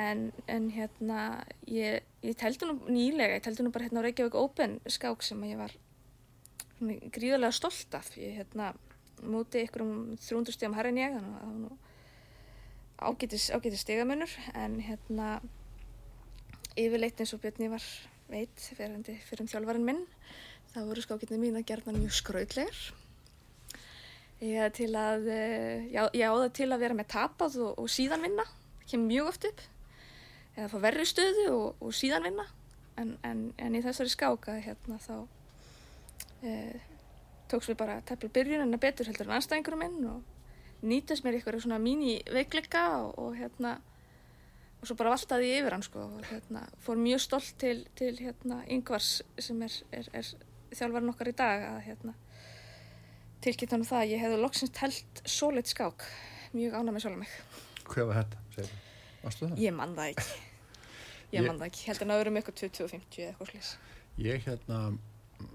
[0.00, 1.20] en, en hérna
[1.68, 5.42] ég, ég teldi nú nýlega ég teldi nú bara hérna á Reykjavík Open skák sem
[5.48, 5.74] ég var
[6.82, 8.10] gríðarlega stolt af.
[8.18, 8.72] Ég hérna
[9.22, 11.72] múti ykkur um 300 stíðum herra en ég þannig að það var nú
[13.02, 15.28] ágætis, ágætis stigamönnur en hérna
[16.78, 17.86] yfirleitt eins og Björn Ívar
[18.32, 20.02] veit fyrir, um þjálfarinn minn
[20.72, 22.82] það voru skákirni mín að gerna mjög skrautlegar
[24.42, 28.46] ég að eh, ég á það til að vera með tapað og, og síðan vinna.
[28.80, 29.62] Það kemur mjög oft upp.
[30.56, 32.48] Eða fá verri stöðu og, og síðan vinna.
[32.98, 35.14] En, en, en í þessari skáka hérna þá
[36.44, 36.50] e,
[37.48, 41.62] tóks við bara að tefla byrjunina betur heldur en anstæðingurum minn og nýtast mér eitthvað
[41.64, 43.78] svona mín í veikleika og, og hérna
[44.82, 48.12] og svo bara valtaði ég yfir hann sko og hérna fór mjög stolt til, til
[48.18, 50.32] hérna yngvars sem er, er, er
[50.78, 52.14] þjálfarinn okkar í dag að hérna
[53.42, 56.04] tilkynnt hann það að ég hefði loksins telt sóleitt skák
[56.54, 57.32] mjög ánað með sjálf mig
[57.92, 58.68] Hvað var þetta?
[59.22, 59.58] það?
[59.62, 60.28] ég man það ekki
[61.32, 63.72] ég Ég- man það ekki, heldur að vera um eitthvað 2050 eða eitthvað slís
[64.22, 64.78] Ég hérna,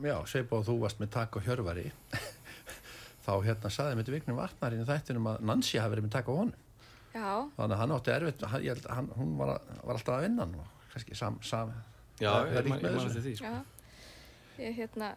[0.01, 1.83] já, Seipa og þú varst með takk á Hjörvari.
[3.27, 6.33] Þá hérna saði með Vignum Vatnarinn í þættinum að Nancy hafi verið með takk á
[6.33, 6.55] honum.
[7.13, 7.27] já,
[7.59, 8.65] Þannig að hann átti erfitt, hann,
[8.97, 11.73] hann, hún var, að- var alltaf að vinna hann og kannski sam, sam,
[12.17, 13.07] Já, Það er ég með ég man þessu.
[13.11, 13.53] eftir því sko.
[14.61, 15.15] Ég hérna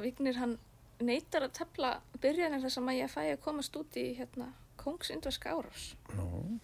[0.00, 0.56] Vignir hann
[1.04, 1.90] neytar að tefla
[2.22, 4.48] byrjanir þar sem að ég fæ að komast út í hérna
[4.78, 6.58] Kongsindra Skárás nú,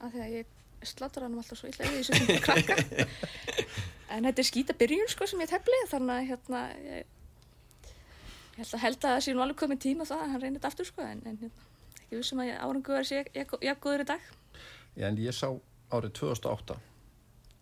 [0.00, 2.76] af því að ég slátur hann alltaf svo illa í þessu sem krakka.
[4.10, 7.04] En þetta er skýta byrjun sko sem ég tefli þannig að hérna ég,
[8.56, 10.56] ég held að held að það sé nú alveg komið tíma það að hann reynir
[10.58, 11.68] þetta aftur sko en, en hérna,
[12.00, 14.26] ekki vissum að árangu verið sé jafn góður í dag.
[14.98, 15.46] Já, en ég sá
[15.94, 16.80] árið 2008,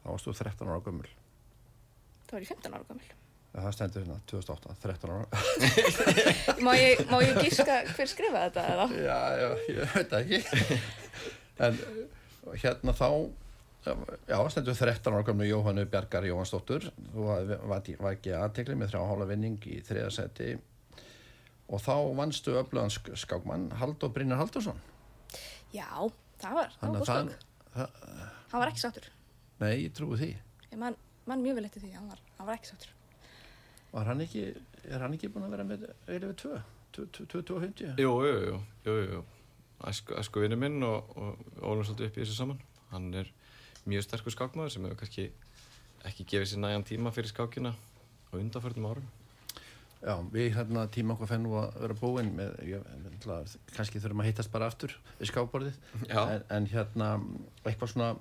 [0.01, 1.13] þá varst þú 13 ára gömul.
[2.25, 3.18] það var ég 15 ára gömul
[3.55, 5.27] það stendur hérna, 2008, 13 ára.
[6.67, 8.87] má ég, ég gíska hver skrifa þetta eða?
[9.03, 10.41] já, já, ég veit ekki.
[11.67, 11.79] en
[12.63, 13.09] hérna þá,
[13.89, 16.91] já, stendur 13 ára gömul Jóhannu Bjargar Jóhannsdóttur.
[17.15, 17.55] Þú var,
[18.15, 20.51] ekki aðtekli með þrjá hálfa vinning í þriðasæti
[21.69, 24.79] og þá vannstu öflugan sk- skákmann Haldur Brynjar Haldursson.
[25.75, 25.85] já,
[26.41, 29.09] það var, það var að það, góðskák það, var ekki sáttur
[29.61, 30.29] nei, ég trúi því.
[30.73, 30.97] ég man,
[31.29, 32.95] man mjög vel eftir því, hann var, hann var ekki sáttur
[33.93, 34.45] Var hann ekki,
[34.85, 36.63] er hann ekki búin að vera með eilið við 2?
[36.99, 37.99] 2050?
[38.03, 39.25] Jú, jú, jú, jú.
[39.89, 42.65] Æsku, vinnu minn og, og ólum svolítið upp í þessu saman.
[42.91, 43.31] Hann er
[43.89, 45.29] mjög sterkur skákmaður sem hefur kannski
[46.09, 49.07] ekki gefið sér nægan tíma fyrir skákina á undanförnum árum.
[49.99, 52.85] Já, við hérna tíma okkur fennu að vera búin með, ég,
[53.75, 56.21] kannski þurfum að hittast bara aftur við skáborðið Já.
[56.23, 57.09] en, en hérna
[57.65, 58.13] eitthvað svona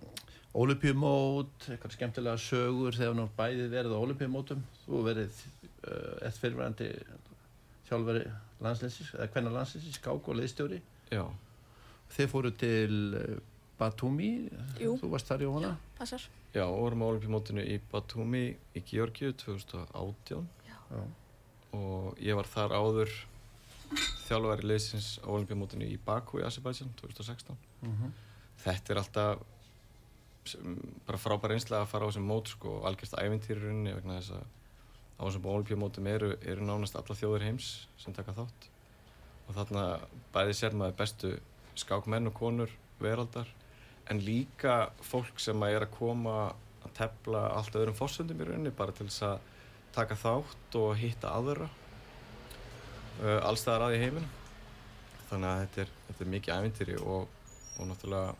[0.57, 5.43] ólupjumót, eitthvað skemmtilega sögur þegar nú bæðið verið á ólupjumótum þú verið
[5.87, 6.89] uh, eitt fyrirverandi
[7.87, 8.23] þjálfari
[8.63, 10.81] landslinsis eða hvernig landslinsis, skák og leiðstjóri
[11.13, 11.23] Já,
[12.15, 13.37] þið fóru til uh,
[13.77, 14.31] Batumi
[14.81, 14.95] Jú.
[15.01, 16.23] þú varst þar í hana passar.
[16.55, 20.77] Já, og vorum á olimpíumótinu í Batumi í Georgiu 2018 Já.
[21.77, 23.13] og ég var þar áður
[24.27, 27.59] þjálfari leysins á olimpíumótinu í Baku í Azerbaijan 2016.
[27.85, 28.09] Mm
[28.57, 29.43] Þetta er alltaf
[31.05, 34.33] bara frábær einslega að fara á þessum mót sko, algjörst ævintýri í rauninni vegna þess
[34.37, 34.45] að
[35.17, 38.67] á þessum olimpíumótum eru, eru nánast alla þjóðir heims sem taka þátt.
[39.47, 39.83] Og þarna
[40.33, 41.33] bæði sér maður bestu
[41.77, 43.49] skákmenn og konur veraldar
[44.11, 46.37] en líka fólk sem að er að koma
[46.85, 49.53] að tefla allt öðrum fórsöndum í rauninni bara til þess að
[49.97, 54.33] taka þátt og hitta aðra uh, allstæðar að í heiminum.
[55.27, 57.33] Þannig að þetta er, þetta er mikið ævintýri og,
[57.77, 58.35] og náttúrulega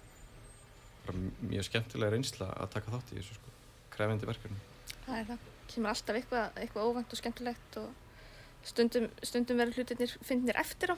[1.48, 3.54] mjög skemmtilega reynsla að taka þátt í þessu sko,
[3.94, 4.60] krefendi verkefni.
[5.06, 10.14] það er það, kemur alltaf eitthvað, eitthvað óvænt og skemmtilegt og stundum, stundum verður hlutinir
[10.26, 10.98] finnir eftir á,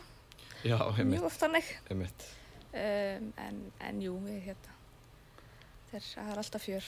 [0.63, 1.71] Já, mjög einmitt, oft þannig.
[1.89, 2.27] Einmitt.
[2.73, 4.75] um, en, en jú, við hérna
[5.89, 6.87] það er alltaf fjör.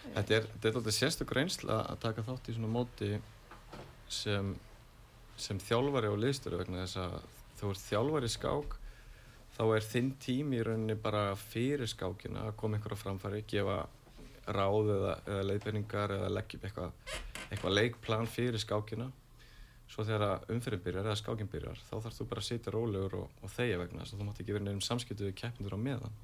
[0.00, 3.10] Þetta er, þetta er alltaf sérstök reynsla að taka þátt í svona móti
[4.10, 4.54] sem,
[5.38, 7.16] sem þjálfari og liðstöru vegna þess að
[7.60, 8.76] þú ert þjálfari skák
[9.56, 13.82] þá er þinn tím í rauninni bara fyrir skákina að koma einhverja framfæri, gefa
[14.56, 17.16] ráð eða, eða leiðbenningar eða leggja upp eitthvað
[17.50, 19.10] eitthva leikplan fyrir skákina.
[19.90, 23.40] Svo þegar umferðin byrjar eða skákin byrjar þá þarfst þú bara að sitja rólegur og,
[23.42, 26.20] og þegja vegna þess að þú mátt ekki vera nefnum samskiptu við keppindur á meðan.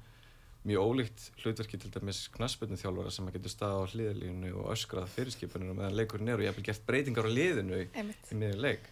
[0.67, 5.11] Mjög ólíkt hlutverki til dæmis knaspöldnu þjálfara sem að getur staða á hliðalínu og öskrað
[5.13, 8.89] fyrirskipuninu meðan leikurinn er og ég hef gert breytingar á liðinu í, í miður leik.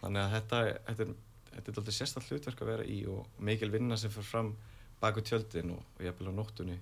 [0.00, 1.12] Þannig að þetta, þetta er
[1.52, 4.52] þetta er alltaf sérstaklega hlutverk að vera í og mikil vinna sem fyrir fram
[5.02, 6.78] baku tjöldin og, og ég hef vel á nóttunni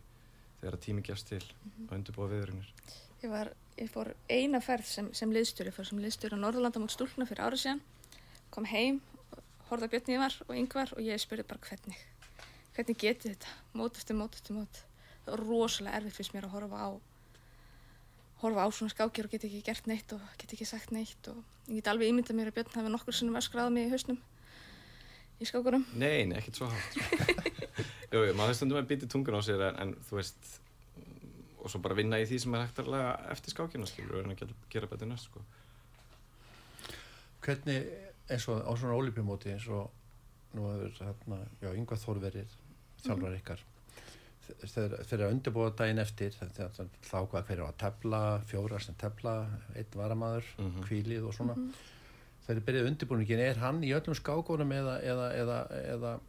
[0.60, 1.88] þegar tími gefst til mm -hmm.
[1.88, 2.74] að undirbúa viðurinnir
[3.20, 6.92] Ég var, ég fór eina ferð sem, sem liðstjóri, fór sem liðstjóri á Norðurlanda mot
[6.92, 7.82] stúlna fyrir árið síðan,
[8.50, 9.02] kom heim,
[9.68, 11.98] horða Björn Ívar og yngvar og ég spurði bara hvernig,
[12.72, 14.80] hvernig geti þetta, mót eftir mót eftir mót.
[15.26, 16.90] Það var rosalega erfitt fyrst mér að horfa á,
[18.40, 21.44] horfa á svona skákir og geti ekki gert neitt og geti ekki sagt neitt og
[21.68, 24.22] ég get alveg ímyndað mér að Björn hafi nokkur sinnum öskraðið mig í hausnum
[25.40, 25.84] í skákurum.
[25.92, 26.96] Nei, nei, ekkert svo hátt.
[28.10, 30.52] Jú, jú, maður stundum að býta tungun á sér en, en þú veist,
[31.60, 34.24] og svo bara vinna í því sem er hægt að laga eftir skákina skilur og
[34.24, 35.42] reyna að gera betur næst sko.
[37.44, 37.90] Hvernig
[38.30, 39.90] eins og á svona ólipjumóti eins og
[40.56, 42.56] nú hefur hérna, já, yngvað þórverir
[43.04, 43.66] þjálfar ykkar
[44.58, 49.34] þeir eru að undirbúa daginn eftir þá hvað hverju að tefla fjóra sem tefla,
[49.76, 50.86] einn varamadur mm -hmm.
[50.86, 51.74] kvílið og svona mm -hmm.
[52.46, 55.58] þeir eru byrjuð undirbúningin, er hann í öllum skákónum eða, eða, eða,
[55.94, 56.20] eða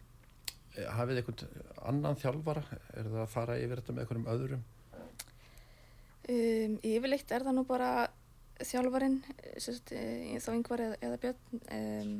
[0.97, 4.63] hafið einhvern annan þjálfara er það að fara yfir þetta með einhverjum öðrum
[6.30, 8.05] Um, yfirleitt er það nú bara
[8.61, 9.17] þjálfarin,
[9.57, 11.61] sérst, e, þá yngvar eða, eða björn.
[11.74, 12.11] Um,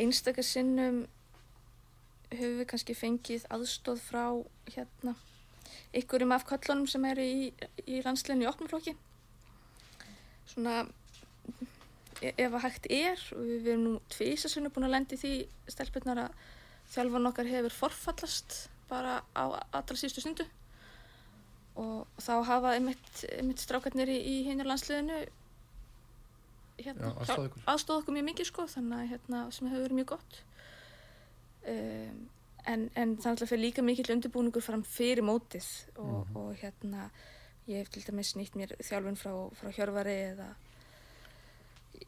[0.00, 1.02] einstakar sinnum
[2.32, 4.24] höfum við kannski fengið aðstóð frá
[4.72, 5.12] hérna
[5.96, 7.50] ykkurum af köllunum sem eru í,
[7.84, 8.96] í landsleginu í opnumflokki.
[10.48, 10.80] Svona
[12.22, 15.34] e, ef að hægt er og við erum nú tvísasunni búin að lendi því
[15.68, 16.44] stelpunar að
[16.94, 20.46] þjálfan okkar hefur forfallast bara á allra síðustu stundu.
[21.76, 25.18] Og þá hafa einmitt, einmitt strákarnir í, í hinnur landsliðinu
[26.80, 27.12] hérna,
[27.68, 30.40] aðstóð okkur mjög mikið sko þannig að hérna, sem hefur verið mjög gott.
[31.66, 32.26] Um,
[32.66, 35.66] en, en er alltaf fyrir líka mikill undirbúningur fram fyrir mótið
[35.96, 36.38] og, mm -hmm.
[36.40, 37.10] og hérna
[37.66, 40.48] ég hef til dæmis nýtt mér þjálfun frá, frá Hjörvari eða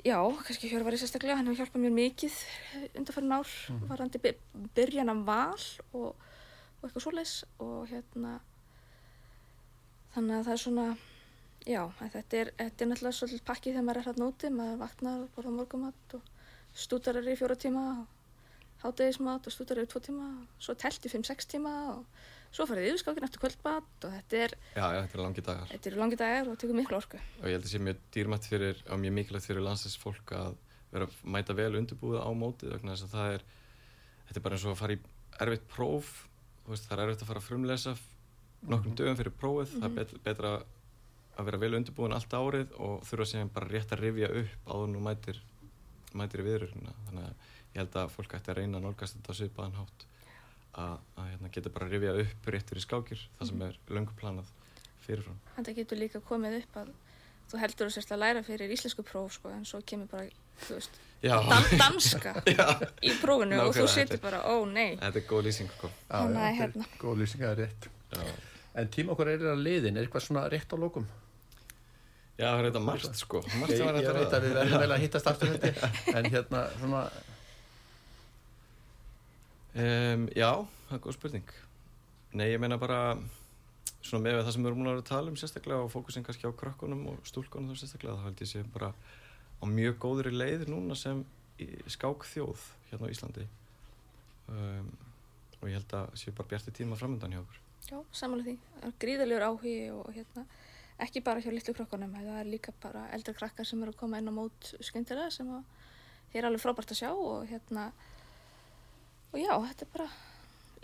[0.05, 2.34] já, kannski Hjörvari sérstaklega hann hefur hjálpað mér mikið
[2.95, 3.89] undanfærin ár mm -hmm.
[3.89, 4.18] varandi
[4.74, 6.16] byrjan af val og,
[6.80, 8.41] og eitthvað svoleis og hérna
[10.14, 10.97] þannig að það er svona
[11.66, 15.20] já, þetta er, þetta er náttúrulega svolítið pakki þegar maður er hérna úti, maður vaknar
[15.20, 16.22] og borða morgumat og
[16.74, 18.07] stútar er í fjóra tíma og
[18.82, 22.05] hátegismat og stútar er í tvo tíma og svo telt í 5-6 tíma og
[22.55, 25.68] svo farið yfirskákin eftir kvöldmat og þetta er Já, já, þetta er langi dagar.
[25.72, 27.20] Þetta er langi dagar og tekur miklu orku.
[27.40, 30.32] Og ég held að það sé mjög dýrmætt fyrir og mjög mikilvægt fyrir landsins fólk
[30.38, 30.57] að
[30.92, 33.46] vera að mæta vel undirbúið á mótið vegna þess að það er
[34.28, 35.03] þetta er bara eins og að fara í
[35.44, 36.14] erfitt próf.
[36.68, 37.94] Veist, það er erfitt að fara að frumlesa
[38.68, 39.68] nokkrum dögum fyrir prófið.
[39.68, 39.80] Mm -hmm.
[39.80, 39.99] það er mhm.
[39.99, 40.57] bet, betra
[41.38, 44.90] að vera vel undirbúin allt árið og þurfa sem bara rétt að rifja upp áður
[44.94, 45.38] nú mætir
[46.18, 47.34] mætir í viðröðuna þannig að
[47.74, 50.07] ég held að fólk ætti að reyna að nálgast þetta á svipaðan hátt
[50.79, 53.68] að, að hérna, geta bara að rifja upp rétt fyrir skákir það sem mhm.
[53.68, 54.55] er löngu planað
[55.05, 55.39] fyrirfram.
[55.57, 56.97] Þetta getur líka komið upp að
[57.49, 60.26] þú heldur að sérst að læra fyrir íslensku próf sko, en svo kemur bara
[60.68, 64.99] veist, dan danska í prófinu Ná, og þú setur bara, ó nei.
[65.01, 65.91] Þetta er góð lýsing sko.
[66.11, 66.91] Þannig að hérna.
[67.01, 67.89] Góð lýsing, það er rétt.
[68.12, 68.29] Já.
[68.79, 71.09] En tíma okkur er að liðin, er eitthvað svona rétt á lókum?
[72.39, 73.41] Já, það er eitthvað margt sko.
[73.59, 77.01] Margt Ég, ég veit að við verðum vel að hittast aftur þetta en hérna svona
[79.75, 80.53] um, Já,
[80.89, 81.53] það er góð spurning.
[82.39, 83.01] Nei, ég meina bara
[84.05, 86.53] svona með það sem við erum múin að tala um sérstaklega og fókusin kannski á
[86.55, 88.93] krökkunum og stúlkunum þá sérstaklega, þá held ég sé bara
[89.59, 91.25] á mjög góðri leið núna sem
[91.91, 93.47] skák þjóð hérna á Íslandi.
[94.49, 94.93] Um,
[95.59, 97.61] og ég held að sé bara bjarti tíma framöndan hjá okkur.
[97.89, 98.57] Já, samanlega því.
[98.83, 100.45] Það gríðalegur áhugi og hérna,
[101.05, 104.21] ekki bara hjá litlu krokkunum, það er líka bara eldra krakkar sem eru að koma
[104.21, 107.89] inn á mót skemmtilega sem að er alveg frábært að sjá og hérna,
[109.33, 110.09] og já, þetta er bara,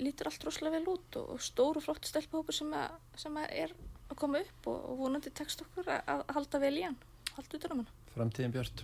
[0.05, 3.75] lítur allt rosalega vel út og, og stóru flott stelpahópur sem, að, sem að er
[4.11, 6.99] að koma upp og, og vonandi tekst okkur að, að halda vel í hann,
[7.37, 7.93] halda út um hann.
[8.15, 8.83] Framtíðin Björn.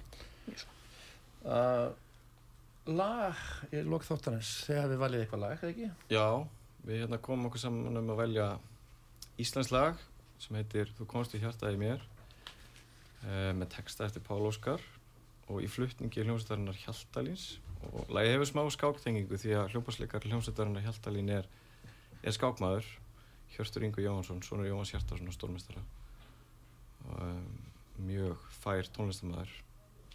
[0.50, 0.76] Svo.
[1.40, 1.90] Uh,
[2.90, 3.42] lag
[3.72, 5.90] í lokþáttanins, þegar við valið eitthvað lag, eða ekki?
[6.12, 6.26] Já.
[6.86, 8.46] Við hérna komum okkur saman um að velja
[9.40, 9.98] Íslands lag
[10.40, 14.82] sem heitir Þú komst í hjartaði mér uh, með texta eftir Pál Óskar
[15.50, 17.50] og í fluttningi hljómsveitarinnar Hjaltalíns
[17.88, 21.48] og lagi hefur smá skáktengingu því að hljómpasleikar hljómsveitarinnar Hjaltalín er,
[22.22, 22.86] er skákmaður
[23.54, 25.82] Hjörstur Ingo Jóhansson, sonur Jóhans Hjartarsson og stórmestara
[27.16, 27.50] um,
[28.06, 29.52] mjög fær tónlistamæður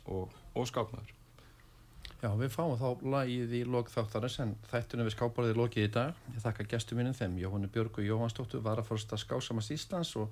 [0.06, 1.14] og, og skákmaður
[2.24, 6.22] Já, við fáum þá lagið í lok þáttarins en þættunum við skáparðið lokið í dag.
[6.34, 10.32] Ég þakka gestur minnum þeim, Jóhannu Björgu Jóhannsdóttur, varaforsta skásamast Íslands og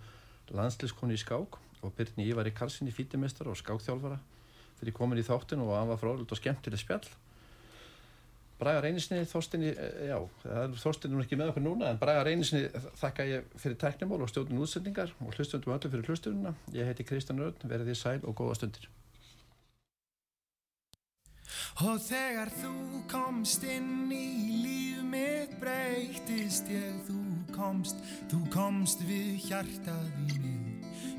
[0.55, 4.17] landslískonu í skák og Byrni Ívar í Karlsson í fítimestar og skákþjálfara
[4.79, 7.05] fyrir komin í þáttun og aðvað frálega og skemmtileg spjall.
[8.61, 9.71] Bræðar Einisinni, Þorstinni,
[10.07, 10.17] já,
[10.79, 14.63] Þorstinni er ekki með okkur núna en Bræðar Einisinni þakka ég fyrir teknimól og stjórnum
[14.63, 16.53] útsendingar og hlustundum öllu fyrir hlustununa.
[16.75, 18.89] Ég heiti Kristján Rörn, verið því sæl og góða stundir.
[21.81, 24.27] Og þegar þú komst inn í
[24.61, 27.19] líf mitt breytist ég Þú
[27.53, 27.99] komst,
[28.31, 30.72] þú komst við hjartað í mig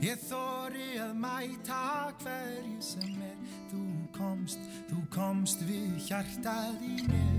[0.04, 3.38] Ég þóri að mæta hverju sem er.
[3.70, 3.84] Þú
[4.16, 7.34] komst, þú komst við hjartað í mig.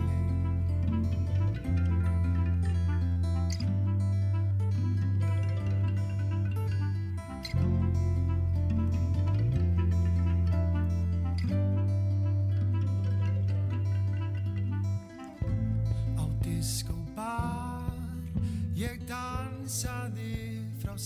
[18.75, 20.97] Ég dansaði frá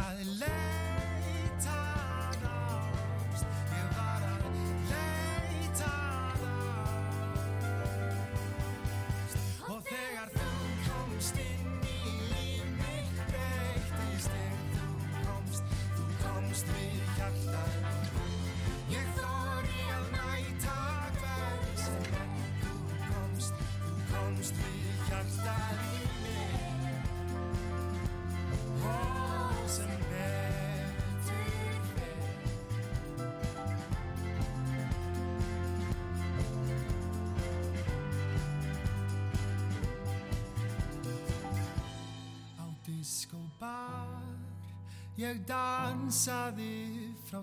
[0.00, 0.29] side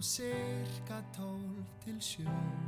[0.02, 2.67] cirka tólf til sjö